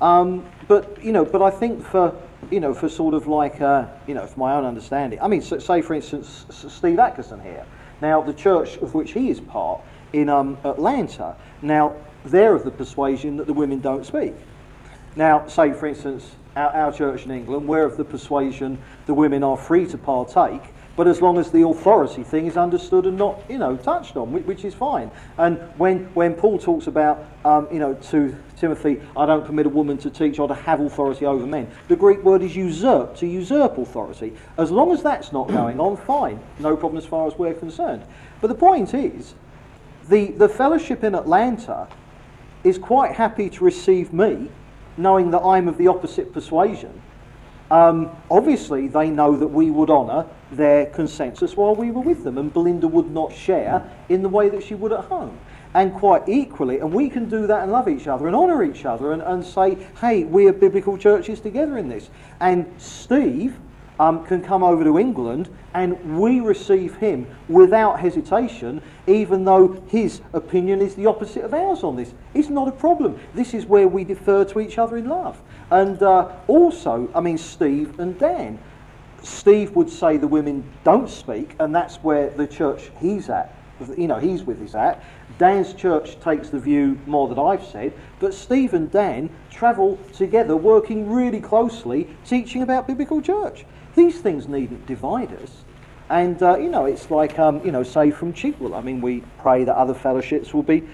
[0.00, 2.14] Um, but you know, but I think for
[2.50, 5.20] you know, for sort of like uh, you know, for my own understanding.
[5.20, 7.64] I mean, so, say for instance, Steve Atkinson here.
[8.02, 9.80] Now, the church of which he is part
[10.12, 11.36] in um, Atlanta.
[11.62, 14.34] Now, they're of the persuasion that the women don't speak.
[15.14, 19.42] Now, say for instance, our, our church in England, we're of the persuasion the women
[19.42, 20.62] are free to partake,
[20.96, 24.32] but as long as the authority thing is understood and not, you know, touched on,
[24.32, 25.10] which, is fine.
[25.36, 29.68] And when, when Paul talks about, um, you know, to Timothy, I don't permit a
[29.68, 33.26] woman to teach or to have authority over men, the Greek word is usurp, to
[33.26, 34.32] usurp authority.
[34.56, 38.02] As long as that's not going on, fine, no problem as far as we're concerned.
[38.40, 39.34] But the point is,
[40.08, 41.88] the, the fellowship in Atlanta
[42.64, 44.50] is quite happy to receive me,
[44.96, 47.02] knowing that I'm of the opposite persuasion.
[47.70, 52.38] Um, obviously, they know that we would honour their consensus while we were with them,
[52.38, 55.38] and Belinda would not share in the way that she would at home.
[55.74, 58.84] And quite equally, and we can do that and love each other and honour each
[58.84, 62.08] other and, and say, hey, we are biblical churches together in this.
[62.40, 63.58] And Steve
[63.98, 70.22] um, can come over to England and we receive him without hesitation, even though his
[70.32, 72.14] opinion is the opposite of ours on this.
[72.32, 73.18] It's not a problem.
[73.34, 75.40] This is where we defer to each other in love.
[75.70, 78.58] And uh, also, I mean, Steve and Dan.
[79.26, 83.56] Steve would say the women don't speak, and that's where the church he's at,
[83.96, 85.02] you know, he's with is at.
[85.38, 90.56] Dan's church takes the view more that I've said, but Steve and Dan travel together,
[90.56, 93.66] working really closely, teaching about biblical church.
[93.96, 95.64] These things needn't divide us.
[96.08, 98.74] And, uh, you know, it's like, um, you know, say from Chigwell.
[98.74, 100.84] I mean, we pray that other fellowships will be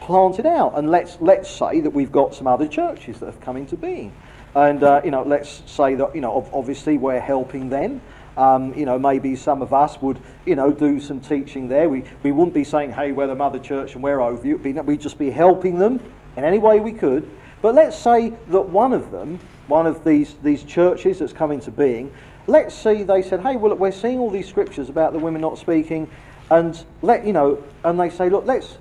[0.00, 0.78] planted out.
[0.78, 4.12] And let's, let's say that we've got some other churches that have come into being.
[4.54, 8.00] And, uh, you know, let's say that, you know, obviously we're helping them.
[8.36, 11.88] Um, you know, maybe some of us would, you know, do some teaching there.
[11.88, 14.56] We, we wouldn't be saying, hey, we're the mother church and we're over you.
[14.56, 16.00] We'd just be helping them
[16.36, 17.28] in any way we could.
[17.62, 21.70] But let's say that one of them, one of these, these churches that's come into
[21.70, 22.12] being,
[22.46, 25.40] let's see they said, hey, well, look, we're seeing all these scriptures about the women
[25.40, 26.08] not speaking,
[26.50, 28.78] and let you know, and they say, look, let's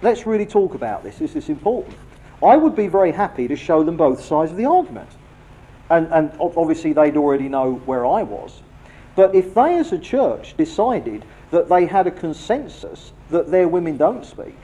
[0.00, 1.18] let's really talk about this.
[1.18, 1.94] This is important.
[2.44, 5.10] I would be very happy to show them both sides of the argument.
[5.90, 8.62] And, and obviously, they'd already know where I was.
[9.14, 13.96] But if they, as a church, decided that they had a consensus that their women
[13.96, 14.56] don't speak,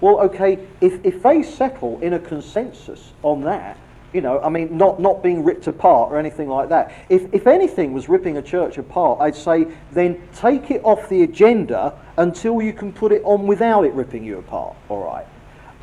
[0.00, 3.78] well, okay, if, if they settle in a consensus on that,
[4.12, 6.92] you know, I mean, not, not being ripped apart or anything like that.
[7.08, 11.22] If, if anything was ripping a church apart, I'd say then take it off the
[11.22, 15.26] agenda until you can put it on without it ripping you apart, all right?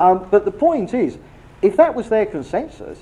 [0.00, 1.18] Um, but the point is,
[1.62, 2.98] if that was their consensus,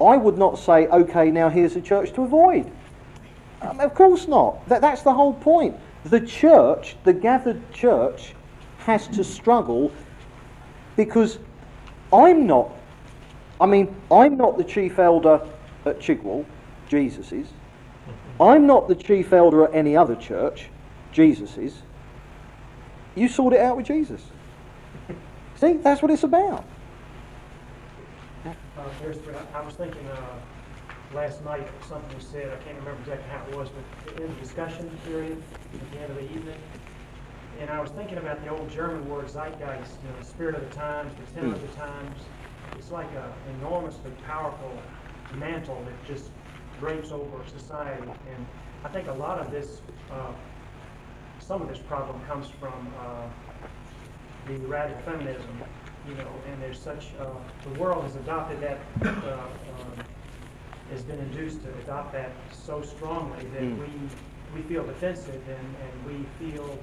[0.00, 2.70] I would not say, okay, now here's a church to avoid.
[3.62, 4.66] Um, of course not.
[4.68, 5.76] That, that's the whole point.
[6.04, 8.34] The church, the gathered church,
[8.78, 9.92] has to struggle
[10.96, 11.38] because
[12.12, 12.70] I'm not,
[13.60, 15.40] I mean, I'm not the chief elder
[15.86, 16.44] at Chigwell,
[16.88, 17.46] Jesus is.
[18.40, 20.68] I'm not the chief elder at any other church,
[21.12, 21.74] Jesus is.
[23.14, 24.20] You sort it out with Jesus.
[25.64, 26.64] See, that's what it's about.
[28.44, 28.52] Uh,
[29.54, 32.52] I was thinking uh, last night something was said.
[32.52, 35.42] I can't remember exactly how it was, but in the discussion period
[35.72, 36.58] at the end of the evening,
[37.60, 40.68] and I was thinking about the old German word Zeitgeist, you know, the spirit of
[40.68, 42.20] the times, the tenor of the times.
[42.76, 44.82] It's like an enormously powerful
[45.32, 46.30] mantle that just
[46.78, 48.46] drapes over society, and
[48.84, 50.32] I think a lot of this, uh,
[51.38, 53.28] some of this problem comes from uh,
[54.46, 55.62] the radical feminism
[56.08, 57.24] you know, and there's such, uh,
[57.62, 60.04] the world has adopted that, uh, um,
[60.92, 63.78] has been induced to adopt that so strongly that Mm.
[63.78, 63.86] we,
[64.54, 66.78] we feel defensive and, and we feel,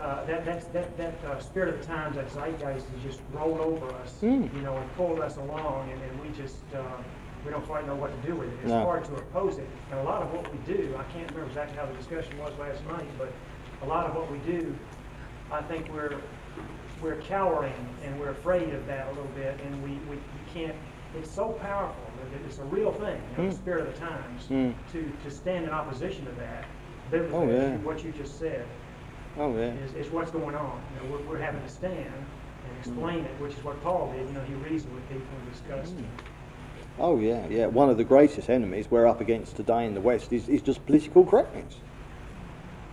[0.00, 3.60] uh, that, that's, that, that uh, spirit of the times, that zeitgeist has just rolled
[3.60, 4.48] over us, Mm.
[4.54, 6.80] you know, and pulled us along and, and we just, uh,
[7.44, 8.58] we don't quite know what to do with it.
[8.62, 8.84] It's No.
[8.84, 9.68] hard to oppose it.
[9.90, 12.52] And a lot of what we do, I can't remember exactly how the discussion was
[12.58, 13.28] last night, but
[13.82, 14.74] a lot of what we do,
[15.52, 16.16] I think we're,
[17.02, 17.72] we're cowering
[18.04, 20.18] and we're afraid of that a little bit, and we, we,
[20.52, 20.74] can't.
[21.16, 23.58] It's so powerful that it's a real thing, you know, the Mm.
[23.58, 24.74] spirit of the times, Mm.
[24.92, 26.64] to, to stand in opposition to that.
[27.10, 27.76] Biblically, Oh, yeah.
[27.78, 28.64] what you just said
[29.38, 29.72] Oh, yeah.
[29.72, 30.80] is, is what's going on.
[31.02, 34.26] You know, we're, we're having to stand and explain it, which is what Paul did.
[34.26, 35.96] You know, he reasoned with people and discussed.
[35.96, 36.04] Mm.
[36.98, 37.66] Oh, yeah, yeah.
[37.66, 40.84] One of the greatest enemies we're up against today in the West is, is just
[40.84, 41.76] political correctness.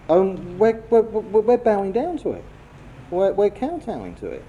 [0.07, 2.45] Um, we're, we're we're bowing down to it.
[3.11, 4.43] We're, we're kowtowing to it.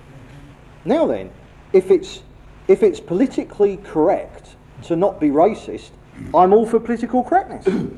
[0.85, 1.31] Now then,
[1.73, 2.23] if it's,
[2.69, 5.91] if it's politically correct to not be racist,
[6.35, 7.65] I'm all for political correctness.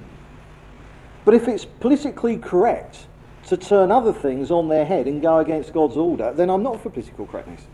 [1.24, 3.06] but if it's politically correct
[3.46, 6.82] to turn other things on their head and go against God's order, then I'm not
[6.82, 7.66] for political correctness.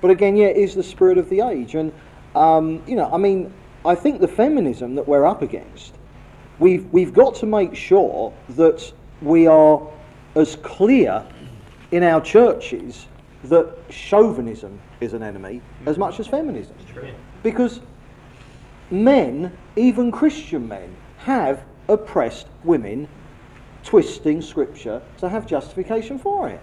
[0.00, 1.74] But again, yeah, it is the spirit of the age.
[1.74, 1.92] And,
[2.34, 3.52] um, you know, I mean,
[3.84, 5.94] I think the feminism that we're up against,
[6.58, 8.92] we've, we've got to make sure that
[9.22, 9.86] we are
[10.36, 11.26] as clear
[11.90, 13.06] in our churches
[13.44, 16.74] that chauvinism is an enemy as much as feminism.
[17.42, 17.80] Because
[18.90, 23.08] men, even Christian men, have oppressed women,
[23.82, 26.60] twisting scripture to have justification for it.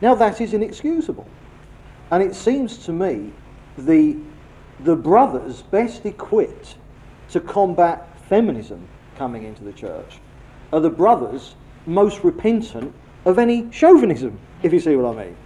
[0.00, 1.26] Now that is inexcusable.
[2.10, 3.32] And it seems to me
[3.76, 4.16] the,
[4.80, 6.76] the brothers best equipped
[7.30, 8.86] to combat feminism
[9.16, 10.18] coming into the church
[10.72, 11.54] are the brothers
[11.86, 12.94] most repentant
[13.24, 15.36] of any chauvinism, if you see what I mean.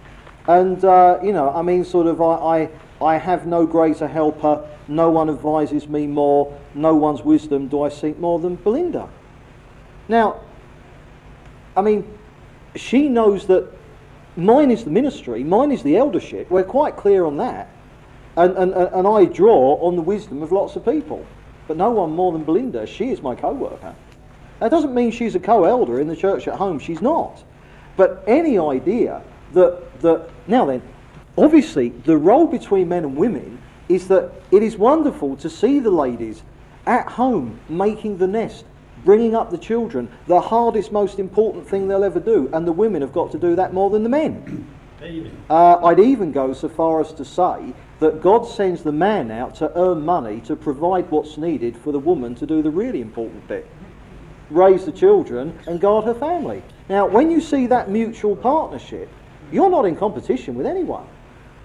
[0.47, 2.69] And, uh, you know, I mean, sort of, I,
[3.01, 7.83] I, I have no greater helper, no one advises me more, no one's wisdom do
[7.83, 9.09] I seek more than Belinda.
[10.07, 10.41] Now,
[11.77, 12.17] I mean,
[12.75, 13.71] she knows that
[14.35, 16.49] mine is the ministry, mine is the eldership.
[16.49, 17.69] We're quite clear on that.
[18.35, 21.25] And, and, and I draw on the wisdom of lots of people.
[21.67, 22.85] But no one more than Belinda.
[22.87, 23.95] She is my co worker.
[24.59, 26.79] That doesn't mean she's a co-elder in the church at home.
[26.79, 27.43] She's not.
[27.95, 29.21] But any idea
[29.53, 30.81] that, that now then,
[31.37, 35.91] obviously the role between men and women is that it is wonderful to see the
[35.91, 36.43] ladies
[36.85, 38.65] at home making the nest,
[39.05, 43.01] bringing up the children, the hardest, most important thing they'll ever do, and the women
[43.01, 44.67] have got to do that more than the men.
[45.49, 49.55] Uh, I'd even go so far as to say that God sends the man out
[49.55, 53.45] to earn money to provide what's needed for the woman to do the really important
[53.47, 53.69] bit
[54.53, 56.63] raise the children and guard her family.
[56.93, 59.09] Now, when you see that mutual partnership,
[59.51, 61.07] you're not in competition with anyone.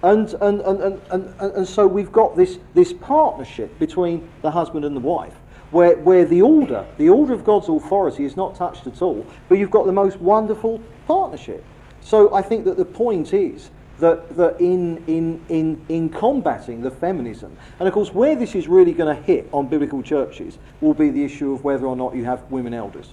[0.03, 4.87] And, and, and, and, and, and, so we've got this, this partnership between the husband
[4.87, 5.35] and the wife.
[5.71, 9.59] Where, where the order, the order of God's authority is not touched at all, but
[9.59, 11.63] you've got the most wonderful partnership.
[12.01, 16.91] So I think that the point is that, that in, in, in, in combating the
[16.91, 20.95] feminism, and of course where this is really going to hit on biblical churches will
[20.95, 23.11] be the issue of whether or not you have women elders.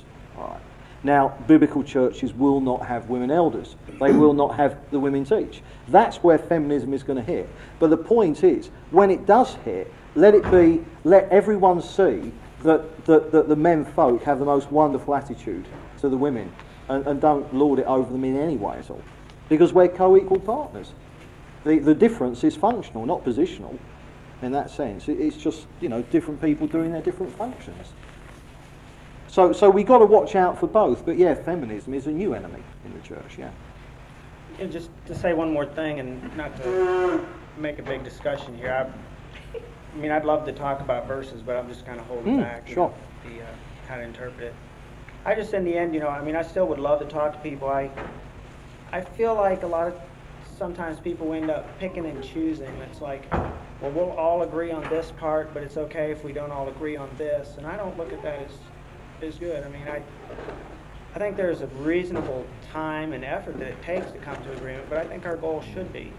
[1.06, 3.76] Now, biblical churches will not have women elders.
[3.99, 5.61] They will not have the women teach.
[5.88, 7.48] That's where feminism is going to hit.
[7.77, 12.34] But the point is, when it does hit, let it be, let everyone see
[12.64, 15.68] that, that, that the men folk have the most wonderful attitude
[15.99, 16.52] to the women
[16.90, 19.03] and, and don't lord it over them in any way at all
[19.48, 20.94] because we're co-equal partners.
[21.65, 23.77] The, the difference is functional, not positional
[24.41, 25.07] in that sense.
[25.07, 27.94] It, it's just, you know, different people doing their different functions.
[29.35, 31.05] So, so we've got to watch out for both.
[31.05, 33.51] But yeah, feminism is a new enemy in the church, yeah.
[34.59, 38.71] And just to say one more thing, and not to make a big discussion here,
[38.71, 42.37] I, I mean, I'd love to talk about verses, but I'm just kind of holding
[42.37, 42.69] Mm, back.
[42.69, 42.93] you know,
[43.25, 43.47] The, uh,
[43.89, 44.53] how to interpret it.
[45.25, 47.33] I just, in the end, you know, I mean, I still would love to talk
[47.33, 47.67] to people.
[47.67, 47.91] I,
[48.93, 49.99] I feel like a lot of,
[50.57, 52.73] sometimes people end up picking and choosing.
[52.89, 53.29] It's like,
[53.81, 56.95] well, we'll all agree on this part, but it's okay if we don't all agree
[56.95, 57.55] on this.
[57.57, 58.51] And I don't look at that as,
[59.26, 59.64] as good.
[59.64, 60.02] I mean, I,
[61.15, 64.85] I think there's a reasonable time and effort that it takes to come to agreement,
[64.89, 66.11] but I think our goal should be.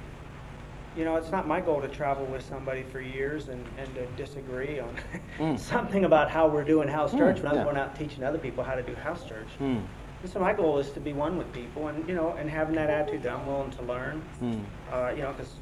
[0.97, 4.07] You know, it's not my goal to travel with somebody for years and, and to
[4.17, 4.97] disagree on
[5.39, 5.59] Mm.
[5.59, 7.65] something about how we're doing house Mm, church when I'm yeah.
[7.65, 9.49] going out teaching other people how to do house church.
[9.61, 9.83] Mm,
[10.23, 12.75] And so my goal is to be one with people and, you know, and having
[12.77, 14.23] that attitude that I'm willing to learn.
[14.43, 14.65] mm.
[14.91, 15.57] Uh, you know, because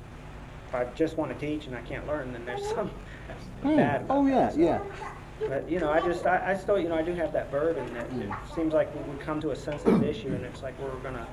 [0.68, 2.90] if I just want to teach and I can't learn, then there's some
[3.64, 3.76] Mm.
[3.76, 4.52] bad Oh, yeah, that.
[4.54, 4.78] So- yeah.
[5.40, 7.92] But, you know, I just, I, I still, you know, I do have that burden
[7.94, 11.14] that it seems like we come to a sensitive issue and it's like we're going
[11.14, 11.26] to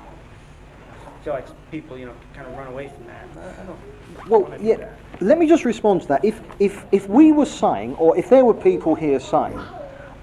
[1.23, 3.27] feel like people, you know, kind of run away from that.
[3.37, 4.93] I, I don't Well, want to do yeah.
[5.19, 6.25] Let me just respond to that.
[6.25, 9.59] If, if, if we were saying, or if there were people here saying,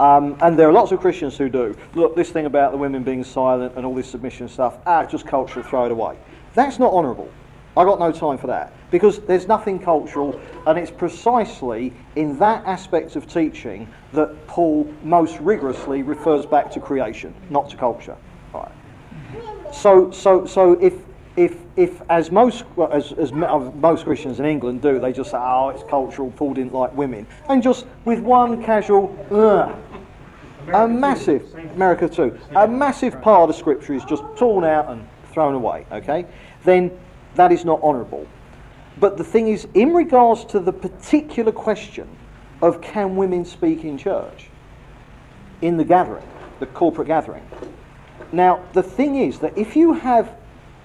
[0.01, 3.03] um, and there are lots of Christians who do, look, this thing about the women
[3.05, 6.17] being silent and all this submission stuff, ah, just cultural, throw it away.
[6.55, 7.31] That's not honourable.
[7.79, 12.65] I got no time for that because there's nothing cultural, and it's precisely in that
[12.67, 18.17] aspect of teaching that Paul most rigorously refers back to creation, not to culture.
[18.53, 18.73] Right.
[19.73, 20.95] So, so, so if,
[21.37, 25.39] if, if as most, well, as, as most Christians in England do, they just say,
[25.39, 27.29] oh, it's cultural, Paul didn't like women.
[27.49, 29.73] And just with one casual, ugh,
[30.75, 31.55] a massive.
[31.77, 36.27] America too, a massive part of Scripture is just torn out and thrown away, okay?
[36.65, 36.91] Then
[37.39, 38.27] that is not honourable.
[39.01, 42.09] But the thing is, in regards to the particular question
[42.61, 44.49] of can women speak in church,
[45.63, 46.27] in the gathering,
[46.61, 47.49] the corporate gathering,
[48.33, 50.37] now, the thing is that if you have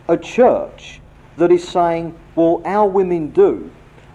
[0.08, 1.02] a church
[1.38, 3.70] that is saying, well, our women do,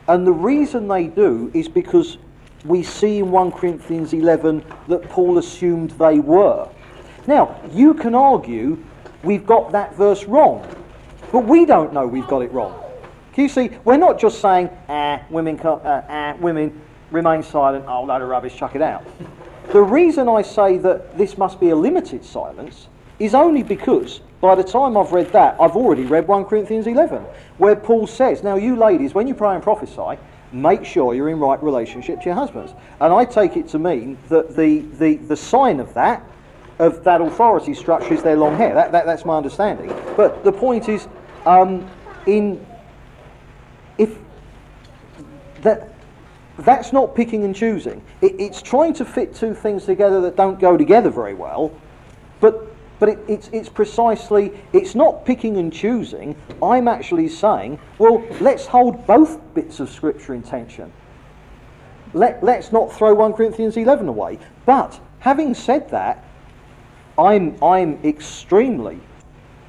[0.06, 2.16] and the reason they do is because
[2.64, 6.68] we see in 1 Corinthians 11 that Paul assumed they were.
[7.26, 8.82] Now, you can argue
[9.22, 10.66] we've got that verse wrong,
[11.32, 12.82] but we don't know we've got it wrong.
[13.32, 13.70] Can you see?
[13.84, 16.80] We're not just saying, ah, women, uh, ah, women
[17.10, 19.04] remain silent, oh, load of rubbish, chuck it out.
[19.72, 22.88] The reason I say that this must be a limited silence
[23.18, 27.18] is only because by the time I've read that, I've already read 1 Corinthians 11,
[27.58, 30.18] where Paul says, Now, you ladies, when you pray and prophesy,
[30.52, 32.72] make sure you're in right relationship to your husbands.
[33.00, 36.24] And I take it to mean that the, the, the sign of that,
[36.78, 38.74] of that authority structure, is their long hair.
[38.74, 39.94] That, that, that's my understanding.
[40.16, 41.08] But the point is,
[41.48, 41.90] um,
[42.26, 42.64] in
[43.96, 44.16] if
[45.62, 45.92] that
[46.58, 48.02] that's not picking and choosing.
[48.20, 51.72] It, it's trying to fit two things together that don't go together very well,
[52.40, 52.66] but
[53.00, 56.36] but it, it's it's precisely it's not picking and choosing.
[56.62, 60.92] I'm actually saying, well, let's hold both bits of scripture in tension.
[62.12, 64.38] Let let's not throw 1 Corinthians 11 away.
[64.66, 66.24] But having said that,
[67.16, 69.00] I'm I'm extremely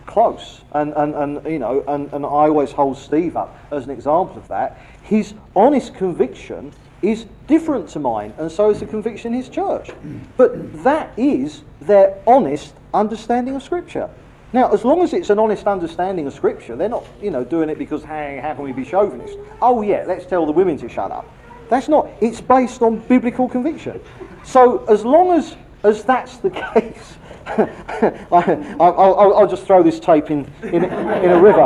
[0.10, 0.61] close.
[0.73, 4.38] And, and, and you know, and, and I always hold Steve up as an example
[4.38, 4.81] of that.
[5.03, 9.91] His honest conviction is different to mine, and so is the conviction in his church.
[10.36, 14.10] But that is their honest understanding of Scripture.
[14.52, 17.69] Now, as long as it's an honest understanding of Scripture, they're not, you know, doing
[17.69, 19.38] it because hey, how can we be chauvinist?
[19.61, 21.31] Oh yeah, let's tell the women to shut up.
[21.69, 22.10] That's not.
[22.19, 24.02] It's based on biblical conviction.
[24.44, 27.15] So as long as as that's the case,
[27.48, 31.64] I, will just throw this tape in in, in a river.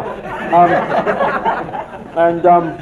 [0.54, 0.72] Um,
[2.18, 2.78] and um,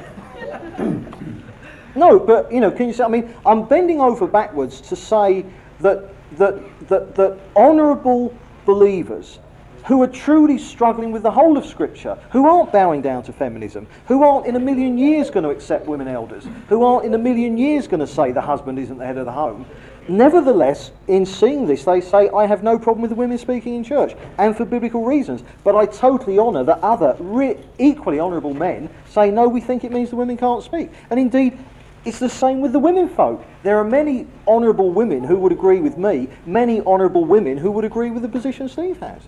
[1.95, 3.03] no, but you know, can you say?
[3.03, 5.45] I mean, I'm bending over backwards to say
[5.79, 8.35] that that that, that honourable
[8.65, 9.39] believers
[9.85, 13.87] who are truly struggling with the whole of Scripture, who aren't bowing down to feminism,
[14.07, 17.17] who aren't in a million years going to accept women elders, who aren't in a
[17.17, 19.65] million years going to say the husband isn't the head of the home.
[20.07, 23.83] Nevertheless, in seeing this, they say, I have no problem with the women speaking in
[23.83, 25.43] church, and for biblical reasons.
[25.63, 29.91] But I totally honour that other, re- equally honourable men say, no, we think it
[29.91, 30.89] means the women can't speak.
[31.09, 31.57] And indeed,
[32.03, 33.45] it's the same with the women folk.
[33.61, 37.85] There are many honourable women who would agree with me, many honourable women who would
[37.85, 39.21] agree with the position Steve has.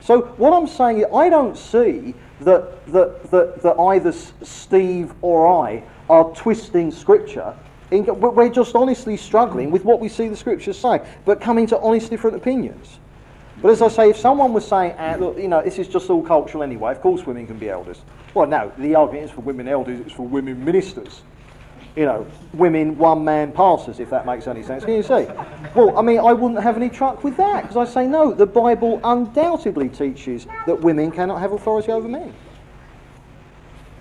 [0.00, 5.66] So what I'm saying is I don't see that, that, that, that either Steve or
[5.66, 7.54] I are twisting Scripture.
[8.00, 12.10] We're just honestly struggling with what we see the Scriptures say, but coming to honest
[12.10, 12.98] different opinions.
[13.60, 16.10] But as I say, if someone was saying, ah, look, you know, this is just
[16.10, 18.00] all cultural anyway, of course women can be elders.
[18.34, 21.22] Well, no, the argument is for women elders, it's for women ministers
[21.96, 24.84] you know, women one man pastors, if that makes any sense.
[24.84, 25.26] Can you see?
[25.74, 28.46] Well, I mean, I wouldn't have any truck with that because I say no, the
[28.46, 32.34] Bible undoubtedly teaches that women cannot have authority over men.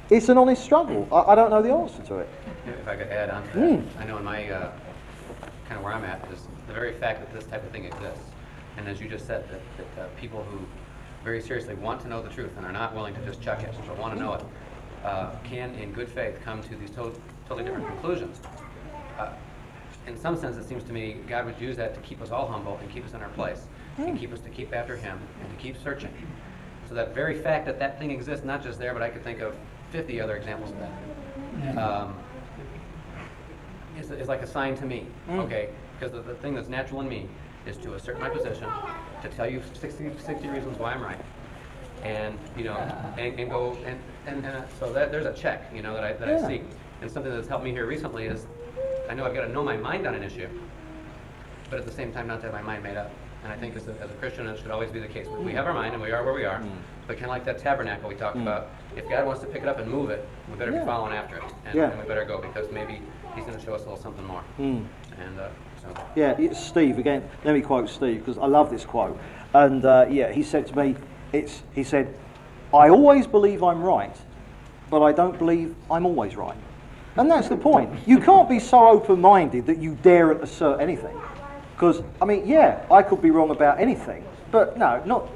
[0.09, 1.07] It's an honest struggle.
[1.11, 2.29] I, I don't know the answer to it.
[2.65, 3.99] If I could add on to that, mm.
[3.99, 4.71] I know in my uh,
[5.67, 8.29] kind of where I'm at is the very fact that this type of thing exists,
[8.77, 9.61] and as you just said, that,
[9.95, 10.59] that uh, people who
[11.23, 13.73] very seriously want to know the truth and are not willing to just chuck it,
[13.87, 14.43] but want to know it,
[15.03, 17.13] uh, can, in good faith, come to these to-
[17.47, 18.41] totally different conclusions.
[19.17, 19.29] Uh,
[20.07, 22.47] in some sense, it seems to me God would use that to keep us all
[22.47, 23.67] humble and keep us in our place,
[23.97, 24.17] and hmm.
[24.17, 26.13] keep us to keep after Him and to keep searching.
[26.89, 29.39] So that very fact that that thing exists, not just there, but I could think
[29.39, 29.55] of
[29.91, 32.15] 50 other examples of that, um,
[34.01, 35.05] is, is like a sign to me.
[35.27, 35.39] Hmm.
[35.39, 35.69] Okay,
[35.99, 37.27] because the, the thing that's natural in me
[37.65, 38.67] is to assert my position,
[39.21, 41.23] to tell you 60, 60 reasons why I'm right,
[42.03, 42.75] and you know,
[43.17, 46.03] and, and go and, and, and uh, so that there's a check, you know, that
[46.03, 46.45] I that yeah.
[46.45, 46.61] I see.
[47.01, 48.45] And something that's helped me here recently is
[49.09, 50.47] I know I've got to know my mind on an issue,
[51.69, 53.11] but at the same time not to have my mind made up.
[53.43, 55.27] And I think as a, as a Christian, it should always be the case.
[55.27, 56.69] We have our mind and we are where we are, mm.
[57.07, 58.43] but kind of like that tabernacle we talked mm.
[58.43, 60.81] about, if God wants to pick it up and move it, we better yeah.
[60.81, 61.43] be following after it.
[61.65, 61.89] And, yeah.
[61.89, 63.01] and, we better go because maybe
[63.35, 64.43] He's going to show us a little something more.
[64.59, 64.85] Mm.
[65.19, 65.49] And uh,
[65.81, 66.07] so.
[66.15, 67.27] Yeah, it's Steve again.
[67.43, 69.19] Let me quote Steve because I love this quote.
[69.53, 70.95] And uh, yeah, he said to me,
[71.33, 72.17] it's, he said,
[72.73, 74.15] I always believe I'm right,
[74.89, 76.57] but I don't believe I'm always right.
[77.17, 77.89] And that's the point.
[78.07, 81.19] You can't be so open minded that you dare assert anything.
[81.73, 85.27] Because, I mean, yeah, I could be wrong about anything, but no, not,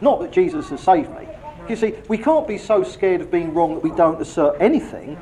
[0.00, 1.26] not that Jesus has saved me.
[1.68, 5.18] You see, we can't be so scared of being wrong that we don't assert anything,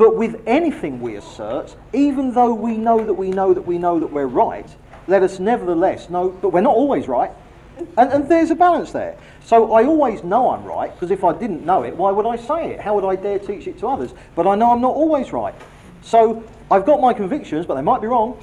[0.00, 4.00] but with anything we assert, even though we know that we know that we know
[4.00, 4.66] that we're right,
[5.06, 7.30] let us nevertheless know that we're not always right.
[7.76, 9.18] And, and there's a balance there.
[9.44, 12.36] So I always know I'm right, because if I didn't know it, why would I
[12.36, 12.80] say it?
[12.80, 14.14] How would I dare teach it to others?
[14.34, 15.54] But I know I'm not always right.
[16.00, 18.42] So I've got my convictions, but they might be wrong.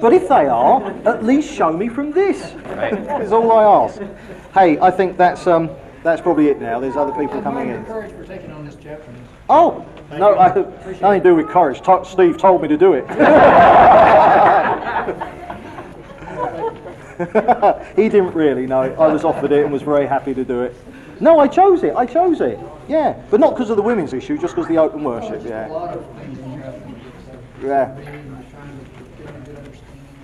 [0.00, 2.52] But if they are, at least show me from this.
[2.66, 2.94] Right.
[3.22, 4.02] Is all I ask.
[4.54, 5.70] Hey, I think that's um,
[6.02, 6.80] that's probably it now.
[6.80, 7.84] There's other people coming in.
[7.84, 9.12] Courage for taking on this chapter.
[9.48, 9.84] Oh,
[10.18, 10.54] no, I,
[11.00, 11.80] nothing to do with courage.
[12.06, 13.06] Steve told me to do it.
[17.96, 18.82] he didn't really know.
[18.82, 20.74] I was offered it and was very happy to do it.
[21.20, 21.94] No, I chose it.
[21.94, 22.58] I chose it.
[22.88, 25.42] Yeah, but not because of the women's issue, just because of the open worship.
[25.44, 25.68] Yeah.
[27.62, 27.94] Yeah.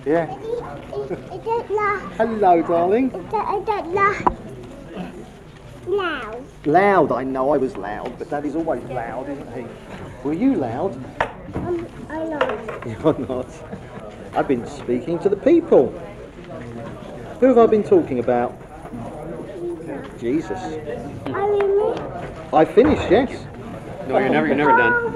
[0.05, 0.25] Yeah.
[2.17, 3.11] Hello, darling.
[5.87, 6.43] Loud.
[6.65, 7.11] Loud.
[7.11, 9.65] I know I was loud, but Daddy's always loud, isn't he?
[10.23, 10.93] Were you loud?
[11.55, 12.85] Um, I'm not.
[12.85, 13.47] You're not.
[14.33, 15.89] I've been speaking to the people.
[17.39, 18.59] Who have I been talking about?
[20.19, 20.59] Jesus.
[22.53, 23.45] I finished, yes.
[24.07, 25.13] No, you're never, you're never done.